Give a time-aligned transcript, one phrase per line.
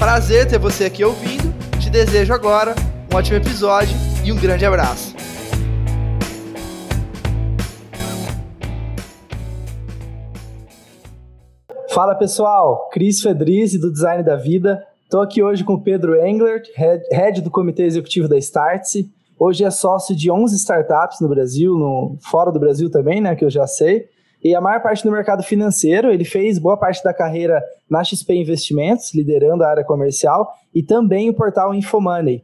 [0.00, 1.52] Prazer ter você aqui ouvindo.
[1.78, 2.74] Te desejo agora
[3.12, 3.94] um ótimo episódio
[4.24, 5.14] e um grande abraço.
[11.90, 14.82] Fala pessoal, Cris Fedrizzi do Design da Vida.
[15.04, 16.66] Estou aqui hoje com o Pedro Englert,
[17.12, 19.12] head do Comitê Executivo da Startse.
[19.38, 23.44] Hoje é sócio de 11 startups no Brasil, no, fora do Brasil também, né, que
[23.44, 24.08] eu já sei
[24.42, 26.10] e a maior parte do mercado financeiro.
[26.10, 31.28] Ele fez boa parte da carreira na XP Investimentos, liderando a área comercial, e também
[31.28, 32.42] o portal Infomoney.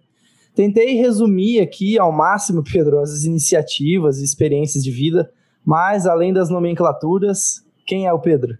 [0.54, 5.30] Tentei resumir aqui ao máximo, Pedro, as iniciativas e experiências de vida,
[5.64, 8.56] mas além das nomenclaturas, quem é o Pedro?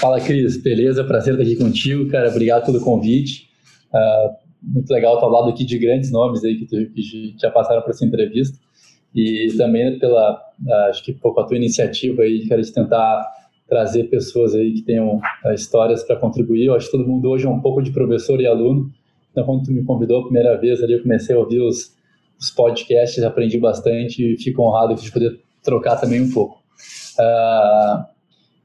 [0.00, 0.56] Fala, Cris.
[0.56, 1.02] Beleza?
[1.02, 2.30] Prazer estar aqui contigo, cara.
[2.30, 3.48] Obrigado pelo convite.
[3.92, 7.50] Uh, muito legal estar ao lado aqui de grandes nomes aí que, tu, que já
[7.50, 8.58] passaram por essa entrevista
[9.14, 10.40] e também pela,
[10.88, 13.26] acho que por a tua iniciativa aí, cara, de tentar
[13.68, 16.66] trazer pessoas aí que tenham uh, histórias para contribuir.
[16.66, 18.90] Eu acho que todo mundo hoje é um pouco de professor e aluno.
[19.30, 21.94] Então, quando tu me convidou a primeira vez ali, eu comecei a ouvir os,
[22.40, 26.62] os podcasts, aprendi bastante e fico honrado de poder trocar também um pouco.
[27.18, 28.04] Uh,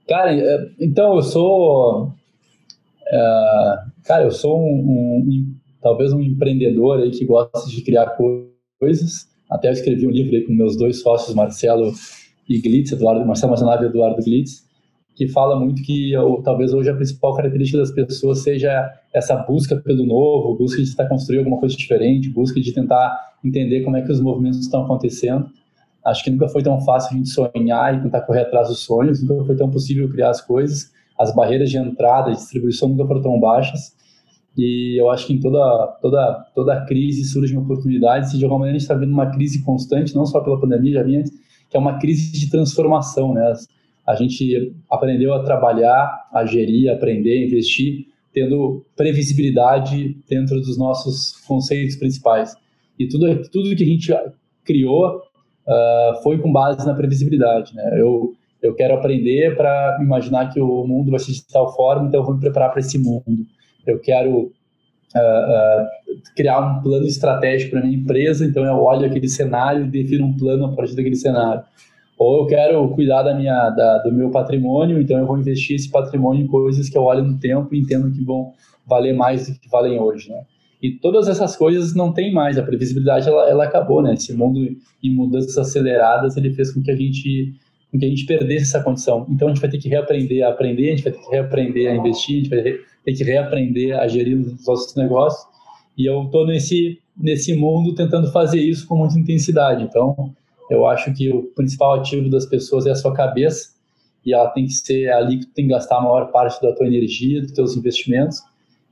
[0.08, 7.12] cara, é, então eu sou, uh, cara, eu sou um, um, talvez um empreendedor aí
[7.12, 8.16] que gosta de criar
[8.80, 9.28] coisas.
[9.54, 11.94] Até eu escrevi um livro aí com meus dois sócios, Marcelo
[12.50, 14.68] e Glitz, Eduardo, Marcelo Mazanave e Eduardo Glitz,
[15.16, 20.08] que fala muito que talvez hoje a principal característica das pessoas seja essa busca pelo
[20.08, 24.12] novo, busca de tentar construir alguma coisa diferente, busca de tentar entender como é que
[24.12, 25.46] os movimentos estão acontecendo.
[26.04, 29.22] Acho que nunca foi tão fácil a gente sonhar e tentar correr atrás dos sonhos,
[29.22, 33.22] nunca foi tão possível criar as coisas, as barreiras de entrada e distribuição nunca foram
[33.22, 33.96] tão baixas.
[34.58, 38.78] E eu acho que em toda, toda, toda crise surgem oportunidades, e de alguma maneira
[38.78, 41.32] a gente está vendo uma crise constante, não só pela pandemia, já vinha antes,
[41.70, 43.34] que é uma crise de transformação.
[43.34, 43.54] Né?
[44.08, 51.96] A gente aprendeu a trabalhar, a gerir, aprender, investir, tendo previsibilidade dentro dos nossos conceitos
[51.96, 52.56] principais.
[52.98, 54.14] E tudo, tudo que a gente
[54.64, 57.74] criou uh, foi com base na previsibilidade.
[57.76, 58.00] Né?
[58.00, 62.20] Eu, eu quero aprender para imaginar que o mundo vai ser de tal forma, então
[62.20, 63.46] eu vou me preparar para esse mundo
[63.86, 64.50] eu quero uh,
[65.16, 70.26] uh, criar um plano estratégico para minha empresa, então eu olho aquele cenário e defino
[70.26, 71.64] um plano a partir daquele cenário.
[72.18, 75.90] Ou eu quero cuidar da minha, da, do meu patrimônio, então eu vou investir esse
[75.90, 78.54] patrimônio em coisas que eu olho no tempo e entendo que vão
[78.88, 80.44] valer mais do que valem hoje, né?
[80.82, 84.14] E todas essas coisas não tem mais, a previsibilidade ela, ela acabou, né?
[84.14, 84.60] Esse mundo
[85.02, 87.54] em mudanças aceleradas, ele fez com que a gente
[87.92, 89.28] com que a gente perdesse essa condição.
[89.30, 91.92] Então a gente vai ter que reaprender a aprender, a gente vai ter que reaprender
[91.92, 95.46] a investir, a gente vai ter que reaprender a gerir os nossos negócios.
[95.98, 99.84] E eu estou nesse, nesse mundo tentando fazer isso com muita intensidade.
[99.84, 100.34] Então,
[100.70, 103.74] eu acho que o principal ativo das pessoas é a sua cabeça
[104.26, 106.88] e ela tem que ser ali que tem que gastar a maior parte da tua
[106.88, 108.40] energia, dos teus investimentos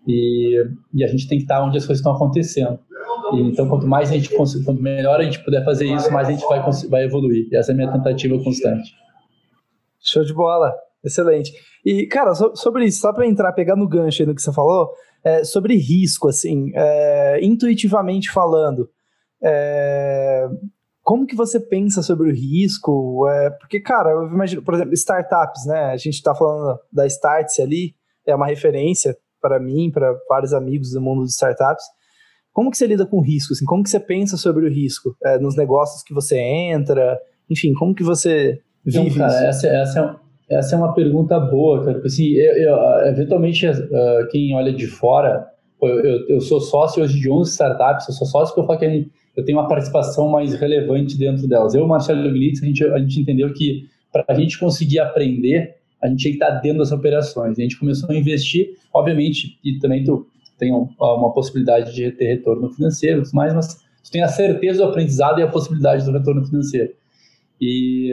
[0.08, 2.80] e, e a gente tem que estar onde as coisas estão acontecendo.
[3.34, 6.32] E, então, quanto mais a gente quanto melhor a gente puder fazer isso, mais a
[6.32, 7.48] gente vai, vai evoluir.
[7.52, 8.94] E essa é a minha tentativa constante.
[10.00, 10.74] Show de bola.
[11.03, 11.51] Excelente.
[11.85, 14.53] E, cara, so, sobre isso, só para entrar, pegar no gancho aí no que você
[14.53, 14.91] falou,
[15.23, 18.89] é, sobre risco, assim, é, intuitivamente falando,
[19.44, 20.47] é,
[21.03, 23.28] como que você pensa sobre o risco?
[23.28, 25.85] É, porque, cara, eu imagino, por exemplo, startups, né?
[25.85, 27.95] A gente está falando da Startse ali,
[28.25, 31.83] é uma referência para mim, para vários amigos do mundo de startups.
[32.53, 33.53] Como que você lida com o risco?
[33.53, 37.19] Assim, como que você pensa sobre o risco é, nos negócios que você entra?
[37.50, 39.66] Enfim, como que você vive então, cara, isso?
[39.66, 42.01] Essa, essa é essa é uma pergunta boa, cara.
[42.06, 45.48] Assim, eu, eu, eventualmente, uh, quem olha de fora,
[45.81, 49.45] eu, eu, sou sócio hoje de 11 startups, eu sou sócio porque eu que eu
[49.45, 51.74] tenho uma participação mais relevante dentro delas.
[51.74, 56.07] Eu Marcelo Glitz, a gente, a gente entendeu que para a gente conseguir aprender, a
[56.07, 57.57] gente tinha que estar dentro das operações.
[57.57, 60.27] A gente começou a investir, obviamente, e também tu
[60.57, 65.39] tem uma possibilidade de ter retorno financeiro, mas, mas tu tem a certeza do aprendizado
[65.39, 66.92] e a possibilidade do retorno financeiro.
[67.59, 68.12] E,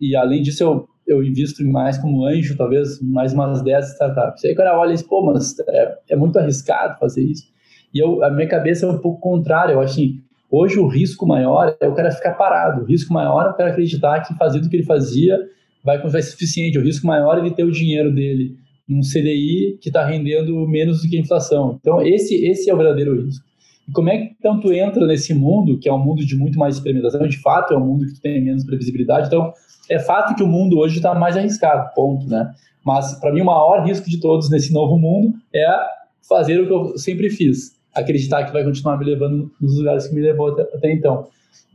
[0.00, 4.44] e além disso, eu eu invisto mais como anjo, talvez mais umas 10 startups.
[4.44, 7.44] Aí o cara olha e diz, pô, mas é, é, muito arriscado fazer isso.
[7.92, 9.72] E eu, a minha cabeça é um pouco contrária.
[9.72, 10.20] Eu acho assim,
[10.50, 12.82] hoje o risco maior é o cara ficar parado.
[12.82, 15.36] O risco maior é o cara acreditar que fazer o que ele fazia
[15.84, 16.78] vai, vai ser suficiente.
[16.78, 18.56] O risco maior é ele ter o dinheiro dele
[18.88, 21.78] num CDI que está rendendo menos do que a inflação.
[21.80, 23.44] Então, esse, esse é o verdadeiro risco.
[23.88, 26.58] E como é que então tu entra nesse mundo, que é um mundo de muito
[26.58, 29.52] mais experimentação, de fato é um mundo que tem menos previsibilidade, então
[29.90, 32.54] é fato que o mundo hoje está mais arriscado, ponto, né?
[32.84, 35.66] Mas para mim o maior risco de todos nesse novo mundo é
[36.26, 40.14] fazer o que eu sempre fiz, acreditar que vai continuar me levando nos lugares que
[40.14, 41.26] me levou até, até então.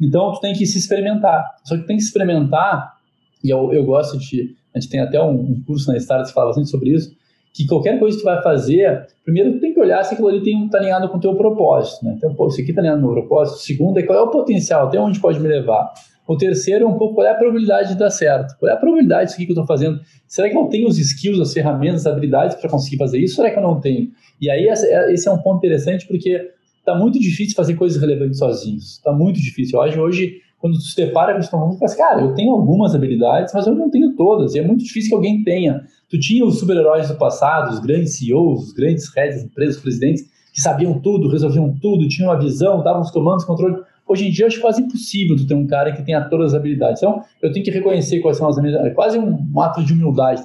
[0.02, 1.46] Então tu tem que se experimentar.
[1.66, 2.96] Só que tem que experimentar,
[3.44, 6.34] e eu, eu gosto de, a gente tem até um, um curso na Start que
[6.34, 7.14] fala bastante sobre isso,
[7.54, 10.66] que qualquer coisa que tu vai fazer, primeiro tu tem que olhar se aquilo ali
[10.66, 12.16] está alinhado com o teu propósito, né?
[12.18, 13.56] Então, pô, isso aqui está alinhado no meu propósito.
[13.56, 15.94] O segundo é qual é o potencial, até onde pode me levar.
[16.28, 18.58] O terceiro é um pouco qual é a probabilidade de dar certo.
[18.60, 20.00] Qual é a probabilidade disso que eu estou fazendo?
[20.28, 23.36] Será que eu tenho os skills, as ferramentas, as habilidades para conseguir fazer isso?
[23.36, 24.10] Será que eu não tenho?
[24.42, 28.94] E aí esse é um ponto interessante porque está muito difícil fazer coisas relevantes sozinhos.
[28.94, 29.80] Está muito difícil.
[29.82, 33.54] Acho hoje quando tu se depara com isso, tu fala cara, eu tenho algumas habilidades,
[33.54, 35.84] mas eu não tenho todas, e é muito difícil que alguém tenha.
[36.10, 40.60] Tu tinha os super-heróis do passado, os grandes CEOs, os grandes heads empresas, presidentes, que
[40.60, 43.76] sabiam tudo, resolviam tudo, tinham uma visão, davam os comandos, controle.
[44.08, 47.02] Hoje em dia, acho quase impossível ter um cara que tenha todas as habilidades.
[47.02, 48.76] Então, eu tenho que reconhecer quais são as minhas.
[48.86, 50.44] É quase um ato de humildade.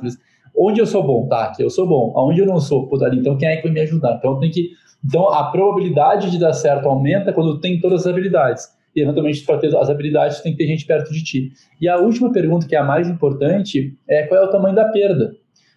[0.56, 1.28] Onde eu sou bom?
[1.28, 2.12] Tá, aqui eu sou bom.
[2.16, 2.88] Aonde eu não sou?
[2.88, 4.16] Pô, ali, então quem é que vai me ajudar?
[4.16, 4.70] Então, eu tenho que.
[5.04, 9.58] Então, a probabilidade de dar certo aumenta quando tem todas as habilidades e eventualmente para
[9.58, 11.52] ter as habilidades tem que ter gente perto de ti.
[11.80, 14.88] E a última pergunta, que é a mais importante, é qual é o tamanho da
[14.88, 15.34] perda.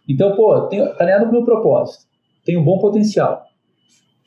[0.07, 2.05] Então, pô, tenho, tá alinhado com o meu propósito,
[2.45, 3.43] tenho um bom potencial.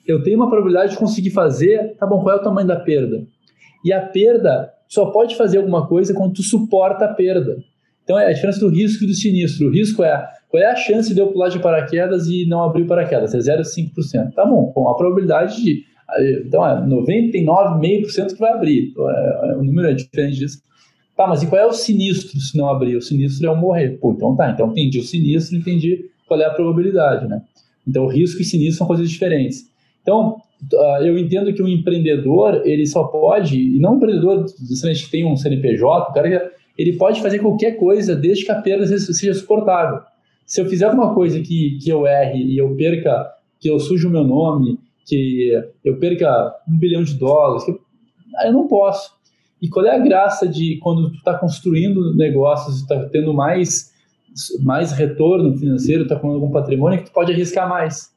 [0.06, 3.26] Eu tenho uma probabilidade de conseguir fazer, tá bom, qual é o tamanho da perda?
[3.86, 7.56] E a perda só pode fazer alguma coisa quando tu suporta a perda.
[8.02, 9.68] Então é a diferença do risco e do sinistro.
[9.68, 12.82] O risco é qual é a chance de eu pular de paraquedas e não abrir
[12.82, 13.32] o paraquedas?
[13.32, 14.32] É 0,5%.
[14.34, 15.84] Tá bom, com a probabilidade de
[16.44, 18.90] então é 99,5% que vai abrir.
[18.90, 20.62] Então, é, é, o número é diferente disso.
[21.16, 22.96] Tá, mas e qual é o sinistro se não abrir?
[22.96, 23.98] O sinistro é o morrer.
[24.00, 27.40] Pô, então tá, então entendi o sinistro, entendi qual é a probabilidade, né?
[27.86, 29.70] Então risco e sinistro são coisas diferentes.
[30.02, 30.36] Então,
[31.02, 35.24] eu entendo que o um empreendedor, ele só pode, e não um empreendedor que tem
[35.24, 40.00] um CNPJ, o cara, ele pode fazer qualquer coisa desde que a perda seja suportável.
[40.44, 44.08] Se eu fizer alguma coisa que, que eu erre e eu perca, que eu sujo
[44.08, 45.50] o meu nome, que
[45.84, 47.80] eu perca um bilhão de dólares, que eu,
[48.44, 49.16] eu não posso.
[49.60, 53.92] E qual é a graça de quando tu está construindo negócios, está tendo mais,
[54.62, 58.14] mais retorno financeiro, está com algum patrimônio, que tu pode arriscar mais.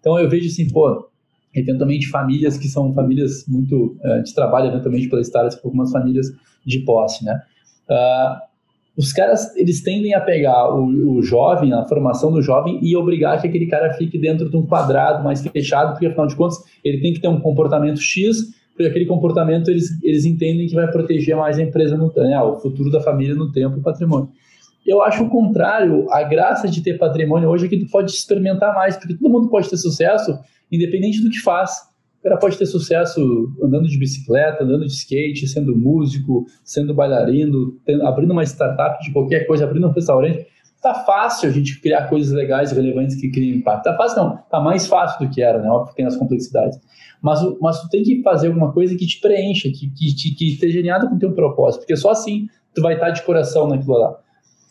[0.00, 1.08] Então eu vejo assim, pô,
[1.54, 5.90] eventualmente famílias que são famílias muito, uh, a gente trabalha eventualmente pela Stars com algumas
[5.90, 6.26] famílias
[6.64, 7.40] de posse, né?
[7.88, 8.50] Uh,
[8.96, 13.40] os caras eles tendem a pegar o, o, jovem, a formação do jovem e obrigar
[13.40, 17.00] que aquele cara fique dentro de um quadrado mais fechado, porque afinal de contas ele
[17.00, 21.36] tem que ter um comportamento X, porque aquele comportamento eles, eles entendem que vai proteger
[21.36, 24.28] mais a empresa no né, o futuro da família no tempo e patrimônio.
[24.86, 28.74] Eu acho o contrário, a graça de ter patrimônio hoje é que tu pode experimentar
[28.74, 30.38] mais, porque todo mundo pode ter sucesso
[30.70, 31.90] independente do que faz.
[32.20, 33.20] O cara pode ter sucesso
[33.62, 39.12] andando de bicicleta, andando de skate, sendo músico, sendo bailarino, tendo, abrindo uma startup de
[39.12, 40.46] qualquer coisa, abrindo um restaurante.
[40.82, 43.84] Tá fácil a gente criar coisas legais relevantes que criem impacto.
[43.84, 45.70] Tá fácil não, tá mais fácil do que era, né?
[45.70, 46.78] Óbvio que tem as complexidades.
[47.22, 50.52] Mas, mas tu tem que fazer alguma coisa que te preencha, que, que, que, que
[50.52, 54.18] esteja com o teu propósito, porque só assim tu vai estar de coração naquilo lá.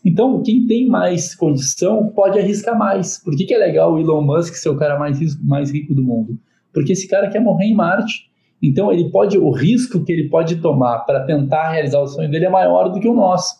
[0.06, 3.22] Então, quem tem mais condição pode arriscar mais.
[3.22, 6.04] Por que, que é legal o Elon Musk ser o cara mais, mais rico do
[6.04, 6.40] mundo?
[6.74, 8.30] porque esse cara quer morrer em Marte.
[8.62, 12.46] Então ele pode, o risco que ele pode tomar para tentar realizar o sonho dele
[12.46, 13.56] é maior do que o nosso.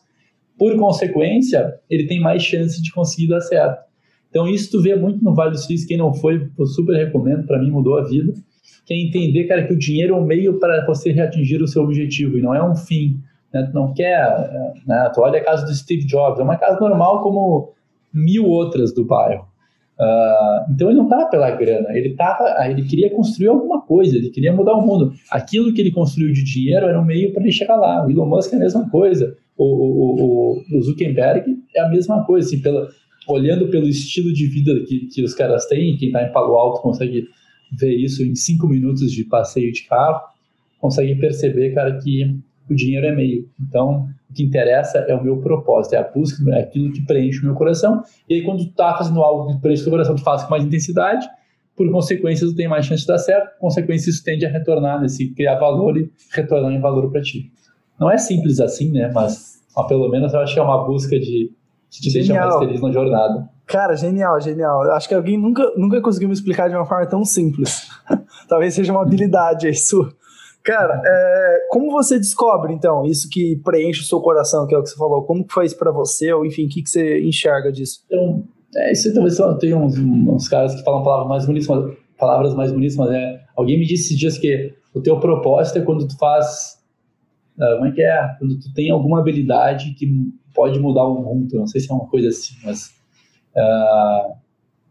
[0.58, 3.88] Por consequência, ele tem mais chance de conseguir dar certo.
[4.30, 7.48] Então isso tu vê muito no Vale do Silício, quem não foi, eu super recomendo,
[7.48, 8.34] para mim mudou a vida,
[8.86, 11.84] que é entender, cara, que o dinheiro é um meio para você atingir o seu
[11.84, 13.20] objetivo e não é um fim.
[13.54, 13.70] Né?
[13.74, 15.12] Não quer, né?
[15.14, 17.74] tu olha a casa do Steve Jobs, é uma casa normal como
[18.14, 19.48] mil outras do bairro.
[20.00, 24.30] Uh, então ele não estava pela grana, ele tava, ele queria construir alguma coisa, ele
[24.30, 25.14] queria mudar o mundo.
[25.30, 28.06] Aquilo que ele construiu de dinheiro era um meio para ele chegar lá.
[28.06, 32.48] O Elon Musk é a mesma coisa, o, o, o, Zuckerberg é a mesma coisa.
[32.48, 32.88] Assim, pela,
[33.28, 36.82] olhando pelo estilo de vida que, que os caras têm, quem está em Palo Alto
[36.82, 37.28] consegue
[37.78, 40.22] ver isso em cinco minutos de passeio de carro,
[40.80, 42.40] consegue perceber, cara, que
[42.74, 43.48] o dinheiro é meio.
[43.60, 47.42] Então, o que interessa é o meu propósito, é a busca, é aquilo que preenche
[47.42, 48.04] o meu coração.
[48.28, 50.52] E aí, quando tu tá fazendo algo que preenche o teu coração, tu faz com
[50.52, 51.28] mais intensidade,
[51.76, 55.02] por consequência, tu tem mais chance de dar certo, por consequência, isso tende a retornar
[55.02, 57.52] nesse, criar valor e retornar em valor para ti.
[58.00, 59.10] Não é simples assim, né?
[59.14, 61.52] Mas, mas, pelo menos eu acho que é uma busca de
[61.90, 63.50] que te deixa mais feliz na jornada.
[63.66, 64.82] Cara, genial, genial.
[64.92, 67.88] Acho que alguém nunca, nunca conseguiu me explicar de uma forma tão simples.
[68.48, 70.12] Talvez seja uma habilidade aí sua.
[70.64, 74.84] Cara, é, como você descobre, então, isso que preenche o seu coração, que é o
[74.84, 75.24] que você falou?
[75.24, 76.32] Como que foi isso para você?
[76.34, 78.02] Ou, enfim, o que, que você enxerga disso?
[78.06, 78.44] Então,
[78.76, 82.72] É, isso talvez tem uns, uns caras que falam palavras mais bonitas, mas, palavras mais
[82.72, 86.16] bonitas, mas é, alguém me disse esses dias que o teu propósito é quando tu
[86.18, 86.78] faz,
[87.58, 88.36] uh, como é que é?
[88.38, 90.08] Quando tu tem alguma habilidade que
[90.54, 92.90] pode mudar o mundo, não sei se é uma coisa assim, mas...
[93.56, 94.38] Uh,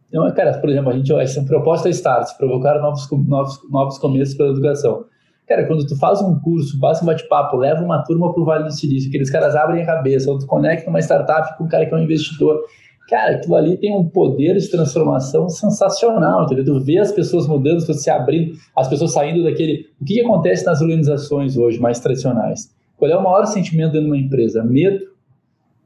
[0.09, 4.35] então, cara, por exemplo, a gente, essa proposta é Start, provocar novos, novos, novos começos
[4.35, 5.05] pela educação.
[5.49, 8.64] Cara, quando tu faz um curso, passa um bate-papo, leva uma turma para o Vale
[8.64, 11.87] do Silício, aqueles caras abrem a cabeça, ou tu conecta uma startup com um cara
[11.87, 12.61] que é um investidor.
[13.09, 16.67] Cara, aquilo ali tem um poder de transformação sensacional, entendeu?
[16.67, 19.87] Tu vê as pessoas mudando, as pessoas se abrindo, as pessoas saindo daquele...
[19.99, 22.71] O que, que acontece nas organizações hoje mais tradicionais?
[22.99, 24.62] Qual é o maior sentimento dentro de uma empresa?
[24.62, 25.02] Medo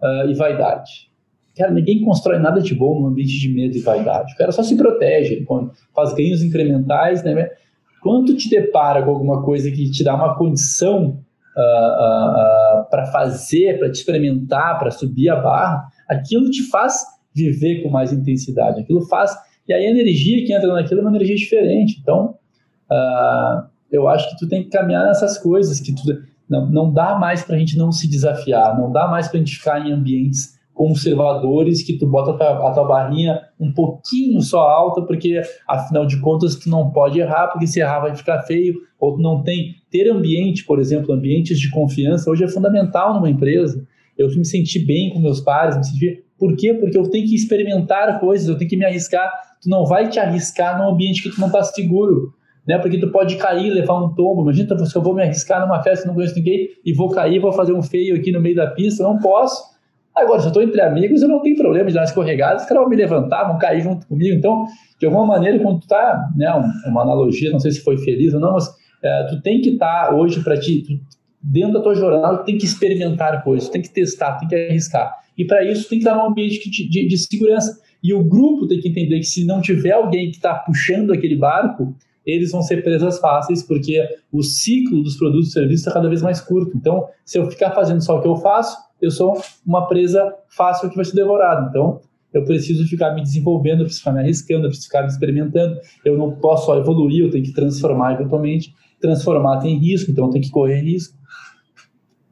[0.03, 1.09] uh, e vaidade.
[1.57, 4.33] Cara, ninguém constrói nada de bom num ambiente de medo e vaidade.
[4.35, 5.47] O cara só se protege,
[5.95, 7.51] faz ganhos incrementais, né?
[8.03, 11.21] Quando te depara com alguma coisa que te dá uma condição
[11.57, 17.05] uh, uh, uh, para fazer, para te experimentar, para subir a barra, aquilo te faz
[17.35, 18.81] viver com mais intensidade.
[18.81, 19.33] Aquilo faz.
[19.69, 21.99] E aí a energia que entra naquilo é uma energia diferente.
[22.03, 22.35] Então,
[23.91, 26.03] eu acho que tu tem que caminhar nessas coisas que tu,
[26.49, 29.39] não, não dá mais para a gente não se desafiar, não dá mais para a
[29.39, 35.03] gente ficar em ambientes conservadores que tu bota a tua, barrinha um pouquinho só alta,
[35.03, 39.15] porque afinal de contas tu não pode errar, porque se errar vai ficar feio, ou
[39.15, 39.77] tu não tem.
[39.91, 43.87] Ter ambiente, por exemplo, ambientes de confiança, hoje é fundamental numa empresa.
[44.17, 46.25] Eu me sentir bem com meus pares, me sentir.
[46.39, 46.75] Por quê?
[46.75, 49.31] Porque eu tenho que experimentar coisas, eu tenho que me arriscar.
[49.63, 52.33] Tu não vai te arriscar num ambiente que tu não está seguro.
[52.67, 52.79] Né?
[52.79, 54.43] Porque tu pode cair, levar um tombo.
[54.43, 57.39] Imagina se eu vou me arriscar numa festa que não conheço ninguém e vou cair,
[57.41, 59.03] vou fazer um feio aqui no meio da pista.
[59.03, 59.72] Não posso
[60.15, 62.65] Agora, se eu estou entre amigos, eu não tenho problema de dar uma escorregada, os
[62.65, 64.37] caras vão me levantar, vão cair junto comigo.
[64.37, 64.67] Então,
[64.99, 66.53] de alguma maneira, quando tu está, né,
[66.87, 68.69] uma analogia, não sei se foi feliz ou não, mas
[69.03, 71.01] é, tu tem que estar tá hoje para ti, tu,
[71.43, 74.49] dentro da tua jornada, tu tem que experimentar coisas, tu tem que testar, tu tem
[74.49, 75.13] que arriscar.
[75.37, 77.81] E para isso, tu tem que estar num ambiente de, de, de segurança.
[78.03, 81.37] E o grupo tem que entender que se não tiver alguém que está puxando aquele
[81.37, 84.01] barco, eles vão ser presas fáceis, porque
[84.31, 86.77] o ciclo dos produtos e serviços está cada vez mais curto.
[86.77, 90.89] Então, se eu ficar fazendo só o que eu faço, eu sou uma presa fácil
[90.89, 91.67] que vai ser devorada.
[91.69, 92.01] Então,
[92.33, 95.79] eu preciso ficar me desenvolvendo, eu preciso ficar me arriscando, eu preciso ficar me experimentando.
[96.05, 98.73] Eu não posso só evoluir, eu tenho que transformar eventualmente.
[99.01, 101.19] Transformar tem risco, então eu tenho que correr risco.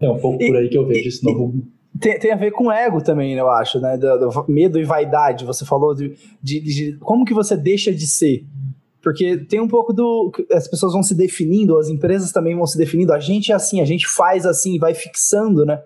[0.01, 1.63] É um pouco e, por aí que eu vejo e, esse novo.
[1.99, 3.99] Tem, tem, a ver com ego também, eu acho, né?
[3.99, 5.45] Do, do medo e vaidade.
[5.45, 8.47] Você falou de, de, de, como que você deixa de ser.
[9.03, 10.31] Porque tem um pouco do.
[10.53, 13.13] As pessoas vão se definindo, as empresas também vão se definindo.
[13.13, 15.83] A gente é assim, a gente faz assim, vai fixando, né?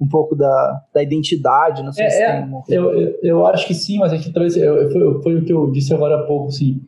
[0.00, 3.66] Um pouco da, da identidade, não sei é, se é, tem eu, eu, eu, acho
[3.66, 6.48] que sim, mas aqui talvez eu, foi, foi, o que eu disse agora há pouco,
[6.48, 6.80] assim,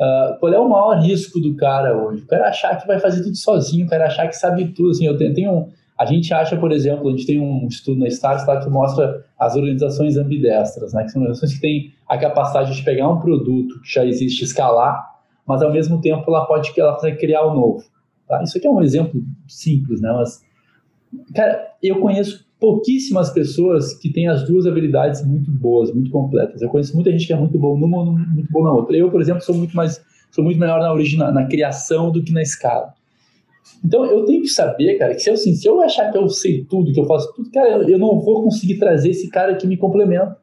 [0.00, 2.22] uh, qual é o maior risco do cara hoje?
[2.22, 5.06] O cara achar que vai fazer tudo sozinho, o cara achar que sabe tudo, assim,
[5.06, 8.06] eu tenho, tenho um, a gente acha, por exemplo, a gente tem um estudo na
[8.06, 12.74] Stars lá que mostra as organizações ambidestras, né, que são organizações que têm a capacidade
[12.74, 15.04] de pegar um produto que já existe, escalar,
[15.44, 17.84] mas ao mesmo tempo ela pode ela consegue criar o um novo.
[18.28, 18.42] Tá?
[18.44, 20.40] Isso aqui é um exemplo simples, né, mas
[21.34, 26.60] cara, eu conheço pouquíssimas pessoas que têm as duas habilidades muito boas, muito completas.
[26.60, 28.96] Eu conheço muita gente que é muito bom numa, muito bom na outra.
[28.96, 30.00] Eu, por exemplo, sou muito mais,
[30.30, 32.92] sou muito melhor na origem, na, na criação do que na escala.
[33.84, 36.28] Então eu tenho que saber, cara, que se eu, assim, se eu achar que eu
[36.28, 39.54] sei tudo, que eu faço tudo, cara, eu, eu não vou conseguir trazer esse cara
[39.54, 40.36] que me complementa.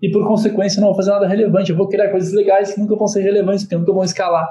[0.00, 1.70] E por consequência, eu não vou fazer nada relevante.
[1.70, 4.48] Eu vou criar coisas legais que nunca vão ser relevantes, que nunca vão escalar.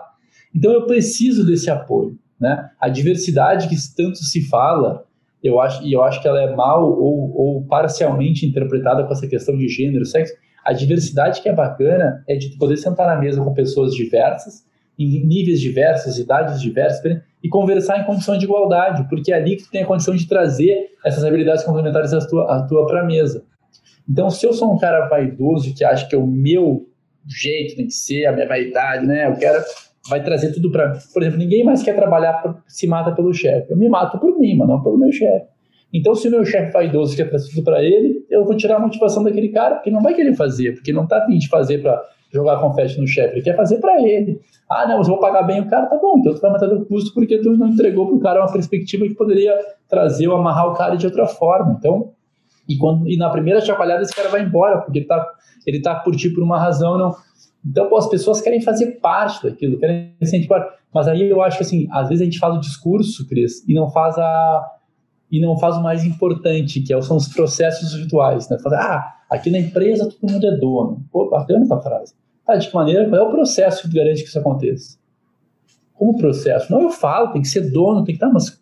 [0.56, 2.18] Então eu preciso desse apoio.
[2.40, 2.70] Né?
[2.80, 5.04] A diversidade que tanto se fala,
[5.44, 9.28] eu acho, e eu acho que ela é mal ou, ou parcialmente interpretada com essa
[9.28, 10.34] questão de gênero, sexo.
[10.64, 14.64] A diversidade que é bacana é de poder sentar na mesa com pessoas diversas,
[15.00, 19.64] em níveis diversos, idades diversas, e conversar em condições de igualdade, porque é ali que
[19.64, 23.06] tu tem a condição de trazer essas habilidades complementares à tua, à tua para a
[23.06, 23.44] mesa.
[24.08, 26.88] Então, se eu sou um cara vaidoso que acha que é o meu
[27.28, 29.28] jeito tem que ser, a minha vaidade, né?
[29.28, 29.64] Eu quero
[30.10, 30.98] vai trazer tudo para.
[31.14, 33.72] Por exemplo, ninguém mais quer trabalhar, se mata pelo chefe.
[33.72, 35.46] Eu me mato por mim, mas não pelo meu chefe.
[35.94, 38.80] Então, se o meu chefe vaidoso quer trazer tudo para ele, eu vou tirar a
[38.80, 42.02] motivação daquele cara, porque não vai querer fazer, porque não tá afim de fazer para
[42.32, 44.40] jogar confete no chefe, ele quer fazer para ele.
[44.70, 46.86] Ah, não, eu vou pagar bem o cara, tá bom, então tu vai matar o
[46.86, 49.54] custo porque tu não entregou pro cara uma perspectiva que poderia
[49.90, 51.76] trazer ou amarrar o cara de outra forma.
[51.78, 52.14] Então,
[52.70, 55.30] e, quando, e na primeira chacoalhada esse cara vai embora, porque ele tá,
[55.68, 57.14] ele tá por ti por uma razão, não
[57.66, 60.76] então, pô, as pessoas querem fazer parte daquilo, querem sentir parte.
[60.94, 63.90] Mas aí eu acho assim, às vezes a gente faz o discurso, Cris, e não
[63.90, 64.78] faz a
[65.32, 68.60] e não faz o mais importante, que é são os processos virtuais, né?
[68.60, 71.06] Fala, ah, aqui na empresa todo mundo é dono.
[71.10, 72.14] Pô, bacana essa frase.
[72.46, 73.08] Tá, de que maneira?
[73.08, 74.98] Qual é o processo que garante que isso aconteça?
[75.94, 76.70] Como processo?
[76.70, 78.62] Não, eu falo, tem que ser dono, tem que estar, tá, mas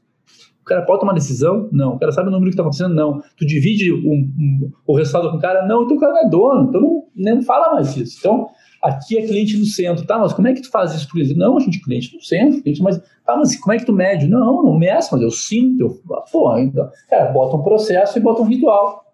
[0.69, 1.67] cara pode tomar decisão?
[1.71, 1.95] Não.
[1.95, 2.93] O cara sabe o número que está acontecendo?
[2.93, 3.21] Não.
[3.35, 5.65] Tu divide um, um, o resultado com o cara?
[5.65, 5.83] Não.
[5.83, 6.69] Então o cara não é dono.
[6.69, 8.17] Então não, não fala mais isso.
[8.19, 8.47] Então,
[8.81, 10.05] aqui é cliente no centro.
[10.05, 11.37] Tá, mas como é que tu faz isso por isso?
[11.37, 12.61] Não, a gente, cliente no centro.
[12.61, 14.27] Cliente, mas, tá, mas como é que tu mede?
[14.27, 15.81] Não, não meço, mas eu sinto.
[15.81, 19.05] Eu, porra, então, cara, bota um processo e bota um ritual.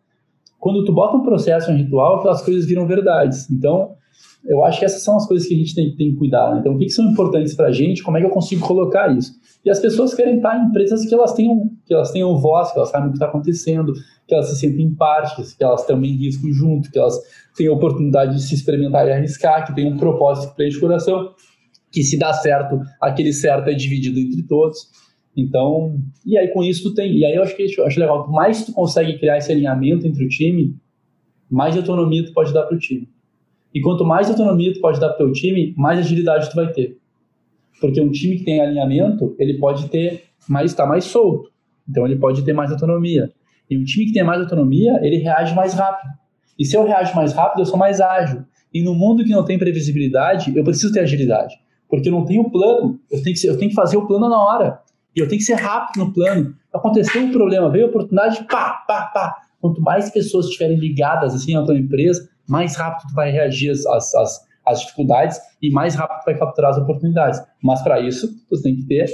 [0.60, 3.50] Quando tu bota um processo e um ritual, aquelas coisas viram verdades.
[3.52, 3.96] Então,
[4.48, 6.54] eu acho que essas são as coisas que a gente tem, tem que cuidar.
[6.54, 6.60] Né?
[6.60, 8.04] Então, o que, que são importantes para a gente?
[8.04, 9.34] Como é que eu consigo colocar isso?
[9.64, 12.78] E as pessoas querem estar em empresas que elas tenham, que elas tenham voz, que
[12.78, 13.92] elas sabem o que está acontecendo,
[14.28, 17.20] que elas se sentem parte, que elas também risco junto, que elas
[17.56, 20.82] tenham a oportunidade de se experimentar e arriscar, que tem um propósito que preenche o
[20.82, 21.32] coração,
[21.92, 24.90] que se dá certo, aquele certo é dividido entre todos.
[25.36, 28.30] Então, e aí com isso tu tem, e aí eu acho que eu acho legal,
[28.32, 30.76] mais tu consegue criar esse alinhamento entre o time,
[31.50, 33.10] mais autonomia tu pode dar para o time.
[33.76, 36.72] E quanto mais autonomia tu pode dar para o teu time, mais agilidade tu vai
[36.72, 36.98] ter.
[37.82, 41.52] Porque um time que tem alinhamento, ele pode ter mais estar tá mais solto.
[41.90, 43.30] Então ele pode ter mais autonomia.
[43.70, 46.10] E um time que tem mais autonomia, ele reage mais rápido.
[46.58, 48.46] E se eu reajo mais rápido, eu sou mais ágil.
[48.74, 51.56] E no mundo que não tem previsibilidade, eu preciso ter agilidade.
[51.90, 54.30] Porque eu não tenho plano, eu tenho que, ser, eu tenho que fazer o plano
[54.30, 54.80] na hora.
[55.14, 56.56] E eu tenho que ser rápido no plano.
[56.74, 59.36] Aconteceu um problema, veio a oportunidade, pá, pá, pá.
[59.60, 64.14] Quanto mais pessoas estiverem ligadas assim à tua empresa, mais rápido tu vai reagir às,
[64.16, 67.42] às, às dificuldades e mais rápido tu vai capturar as oportunidades.
[67.64, 69.06] Mas para isso, tu tem que ter,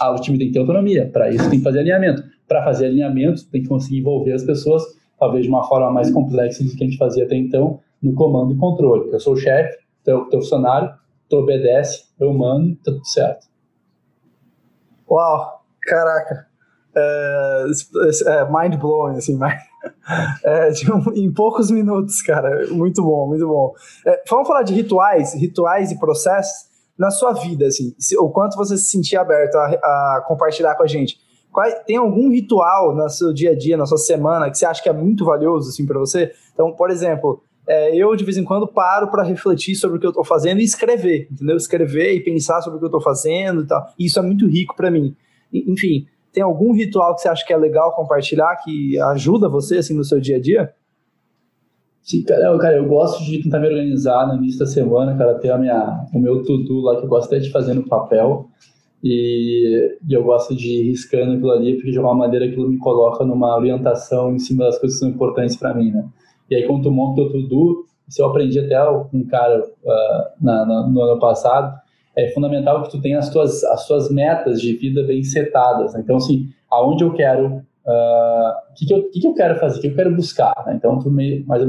[0.00, 2.22] ah, o time tem que ter autonomia, para isso tem que fazer alinhamento.
[2.46, 4.82] Para fazer alinhamento, tem que conseguir envolver as pessoas,
[5.18, 8.52] talvez de uma forma mais complexa do que a gente fazia até então, no comando
[8.52, 9.10] e controle.
[9.10, 10.92] Eu sou o chefe, teu, teu funcionário,
[11.28, 13.46] tu obedece, eu mando, tá tudo certo.
[15.10, 16.46] Uau, caraca.
[16.96, 17.64] É,
[18.26, 19.54] é mind blowing, assim, mas
[20.44, 20.70] é,
[21.14, 22.66] em poucos minutos, cara.
[22.70, 23.72] Muito bom, muito bom.
[24.06, 28.56] É, vamos falar de rituais, rituais e processos na sua vida, assim, se, o quanto
[28.56, 31.18] você se sentia aberto a, a compartilhar com a gente.
[31.52, 34.82] Qual, tem algum ritual no seu dia a dia, na sua semana, que você acha
[34.82, 36.32] que é muito valioso, assim, para você?
[36.52, 40.06] Então, por exemplo, é, eu de vez em quando paro para refletir sobre o que
[40.06, 41.56] eu estou fazendo e escrever, entendeu?
[41.56, 43.86] Escrever e pensar sobre o que eu estou fazendo e tal.
[43.98, 45.16] E isso é muito rico para mim.
[45.52, 49.96] Enfim, tem algum ritual que você acha que é legal compartilhar, que ajuda você assim
[49.96, 50.74] no seu dia a dia?
[52.02, 55.50] Sim, cara, cara, eu gosto de tentar me organizar no início da semana, cara, ter
[55.50, 58.48] a minha, o meu to-do lá que eu gosto até de fazer no papel.
[59.02, 62.78] E, e, eu gosto de ir riscando aquilo ali, porque de alguma maneira aquilo me
[62.78, 66.04] coloca numa orientação em cima das coisas que são importantes para mim, né?
[66.50, 70.44] E aí, quando tu o teu to-do, isso eu aprendi até com um cara uh,
[70.44, 71.74] na, na, no ano passado,
[72.16, 75.94] é fundamental que tu tenha as tuas, as tuas metas de vida bem setadas.
[75.94, 76.00] Né?
[76.02, 79.78] Então, assim, aonde eu quero, o uh, que, que, eu, que, que eu quero fazer,
[79.78, 80.54] o que eu quero buscar.
[80.66, 80.74] Né?
[80.76, 81.62] Então, tu me, mas,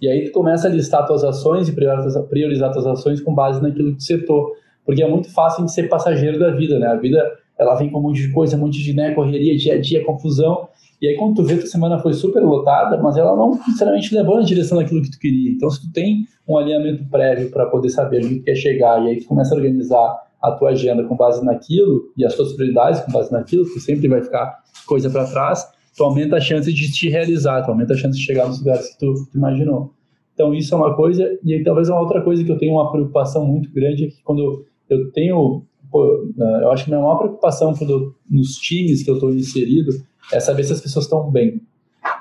[0.00, 3.92] e aí tu começa a listar tuas ações e priorizar tuas ações com base naquilo
[3.92, 4.52] que tu setou.
[4.84, 6.86] Porque é muito fácil de ser passageiro da vida, né?
[6.86, 7.22] A vida,
[7.58, 10.04] ela vem com um monte de coisa, um monte de né, correria, dia a dia,
[10.04, 10.68] confusão.
[11.00, 14.14] E aí, quando tu vê que a semana foi super lotada, mas ela não necessariamente
[14.14, 15.50] levou na direção daquilo que tu queria.
[15.50, 19.08] Então, se tu tem um alinhamento prévio para poder saber onde tu quer chegar, e
[19.08, 23.00] aí tu começa a organizar a tua agenda com base naquilo e as suas prioridades
[23.00, 26.92] com base naquilo, que sempre vai ficar coisa para trás, tu aumenta a chance de
[26.92, 29.94] te realizar, tu aumenta a chance de chegar nos lugares que tu, tu imaginou.
[30.34, 32.90] Então, isso é uma coisa, e aí, talvez uma outra coisa que eu tenho uma
[32.90, 37.18] preocupação muito grande é que quando eu tenho, pô, eu acho que a minha maior
[37.18, 39.92] preocupação quando, nos times que eu estou inserido
[40.32, 41.60] é saber se as pessoas estão bem.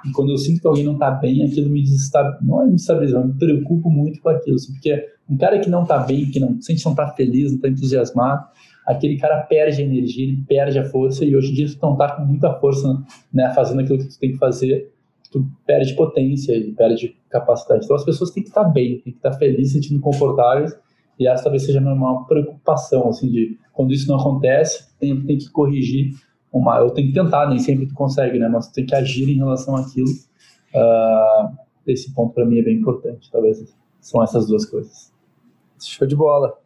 [0.05, 2.71] E quando eu sinto que alguém não está bem, aquilo me desestabiliza, não é me
[2.71, 4.55] desestabiliza, eu me preocupo muito com aquilo.
[4.55, 7.57] Assim, porque um cara que não está bem, que não sente não está feliz, não
[7.57, 8.45] está entusiasmado,
[8.85, 11.93] aquele cara perde a energia, ele perde a força, e hoje em dia tu não
[11.93, 14.91] está com muita força né, fazendo aquilo que tu tem que fazer,
[15.31, 17.85] tu perde potência e perde capacidade.
[17.85, 20.75] Então as pessoas têm que estar tá bem, têm que estar tá felizes, sentindo confortáveis,
[21.19, 25.49] e essa talvez seja uma preocupação, assim, de quando isso não acontece, tem, tem que
[25.51, 26.13] corrigir
[26.51, 28.47] uma, eu tenho que tentar, nem sempre tu consegue, né?
[28.47, 30.09] Mas tu tem que agir em relação àquilo.
[30.73, 33.29] Uh, esse ponto para mim é bem importante.
[33.31, 33.63] Talvez
[33.99, 35.11] são essas duas coisas.
[35.79, 36.57] Show de bola.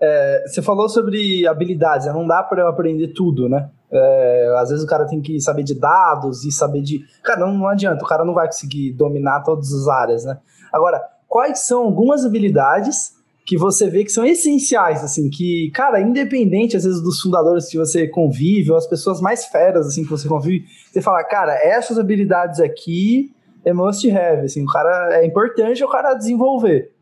[0.00, 2.12] É, você falou sobre habilidades, né?
[2.12, 3.70] não dá para eu aprender tudo, né?
[3.90, 7.04] É, às vezes o cara tem que saber de dados e saber de.
[7.22, 10.38] Cara, não, não adianta, o cara não vai conseguir dominar todas as áreas, né?
[10.72, 13.12] Agora, quais são algumas habilidades
[13.44, 17.76] que você vê que são essenciais, assim, que, cara, independente às vezes dos fundadores que
[17.76, 21.98] você convive, ou as pessoas mais feras, assim, que você convive, você fala, cara, essas
[21.98, 23.32] habilidades aqui
[23.64, 26.92] é must have, assim, o cara, é importante o cara desenvolver.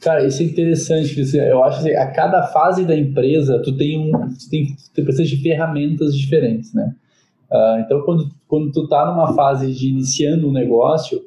[0.00, 4.10] Cara, isso é interessante, eu acho que a cada fase da empresa, tu tem um,
[4.10, 6.94] tu tem, tu precisa de ferramentas diferentes, né?
[7.50, 11.22] Uh, então, quando, quando tu tá numa fase de iniciando um negócio,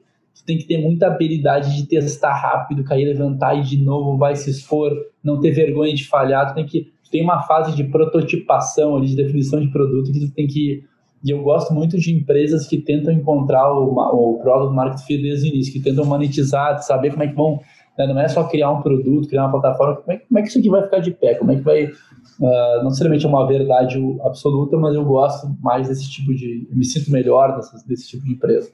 [0.46, 4.50] tem que ter muita habilidade de testar rápido, cair, levantar e de novo vai se
[4.50, 4.92] expor,
[5.24, 9.16] não ter vergonha de falhar, tu tem que tem uma fase de prototipação ali, de
[9.16, 10.84] definição de produto que tu tem que
[11.26, 15.48] e eu gosto muito de empresas que tentam encontrar o, o product market fit desde
[15.48, 17.60] o início, que tentam monetizar, saber como é que vão.
[17.98, 18.06] Né?
[18.06, 20.60] Não é só criar um produto, criar uma plataforma, como é, como é, que isso
[20.60, 21.86] aqui vai ficar de pé, como é que vai.
[21.86, 26.68] Uh, não necessariamente é uma verdade absoluta, mas eu gosto mais desse tipo de.
[26.72, 28.70] me sinto melhor desse, desse tipo de empresa.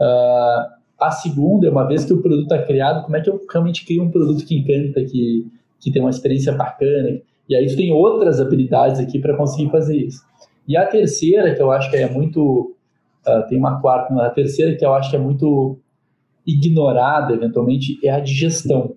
[0.00, 3.40] Uh, a segunda é uma vez que o produto está criado, como é que eu
[3.50, 5.46] realmente crio um produto que encanta, que,
[5.80, 7.20] que tem uma experiência bacana.
[7.48, 10.22] E aí tu tem outras habilidades aqui para conseguir fazer isso.
[10.66, 12.74] E a terceira, que eu acho que é muito.
[13.26, 15.78] Uh, tem uma quarta, mas a terceira que eu acho que é muito
[16.46, 18.94] ignorada, eventualmente, é a de gestão.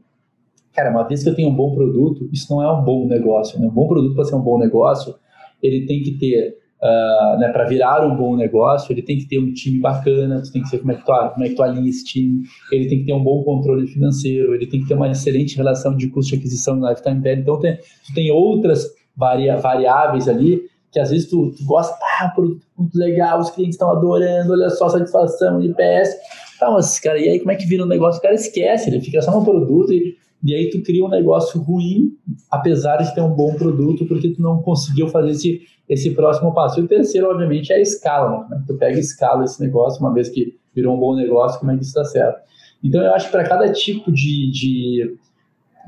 [0.74, 3.60] Cara, uma vez que eu tenho um bom produto, isso não é um bom negócio.
[3.60, 3.68] Né?
[3.68, 5.16] Um bom produto, para ser um bom negócio,
[5.64, 9.40] ele tem que ter, uh, né, para virar um bom negócio, ele tem que ter
[9.40, 11.64] um time bacana, tu tem que ver como é que tu, como é que tu
[11.64, 14.94] alinha esse time, ele tem que ter um bom controle financeiro, ele tem que ter
[14.94, 17.42] uma excelente relação de custo de aquisição e lifetime value.
[17.42, 18.86] Então, tem, tu tem outras
[19.16, 20.62] varia, variáveis ali
[20.92, 24.70] que às vezes tu, tu gosta, ah, produto muito legal, os clientes estão adorando, olha
[24.70, 26.16] só a satisfação de PS.
[26.60, 28.20] Tá, mas, cara, e aí como é que vira um negócio?
[28.20, 31.60] O cara esquece, ele fica só no produto e, e aí tu cria um negócio
[31.62, 32.12] ruim,
[32.50, 36.80] apesar de ter um bom produto, porque tu não conseguiu fazer esse, esse próximo passo.
[36.80, 38.62] E o terceiro, obviamente, é a escala, né?
[38.62, 41.72] É tu pega e escala esse negócio, uma vez que virou um bom negócio, como
[41.72, 42.40] é que isso dá certo.
[42.84, 45.18] Então, eu acho que para cada tipo de, de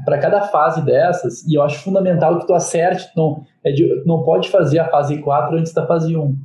[0.03, 4.01] para cada fase dessas, e eu acho fundamental que tu acerte, tu não, é de,
[4.01, 6.35] tu não pode fazer a fase 4 antes da fase 1.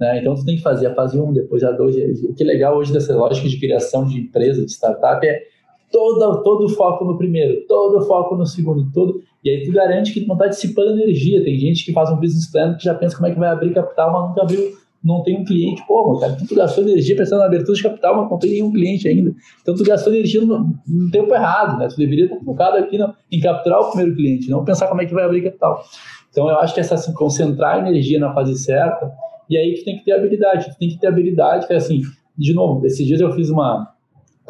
[0.00, 0.20] Né?
[0.20, 2.24] Então, tu tem que fazer a fase 1, depois a 2.
[2.24, 5.42] O que é legal hoje dessa lógica de criação de empresa, de startup, é
[5.90, 9.20] todo, todo o foco no primeiro, todo o foco no segundo, todo.
[9.44, 11.42] E aí tu garante que tu não está dissipando energia.
[11.42, 13.72] Tem gente que faz um business plan que já pensa como é que vai abrir
[13.72, 17.46] capital, mas nunca abriu não tem um cliente, pô, cara, tu gastou energia pensando na
[17.46, 19.34] abertura de capital, mas não tem nenhum cliente ainda.
[19.62, 21.88] Então tu gastou energia no, no tempo errado, né?
[21.88, 25.06] Tu deveria estar focado aqui no, em capturar o primeiro cliente, não pensar como é
[25.06, 25.82] que vai abrir capital.
[26.30, 29.10] Então eu acho que essa assim, concentrar a energia na fase certa,
[29.48, 32.02] e aí tu tem que ter habilidade, tu tem que ter habilidade, que é assim,
[32.36, 33.88] de novo, esses dias eu fiz uma,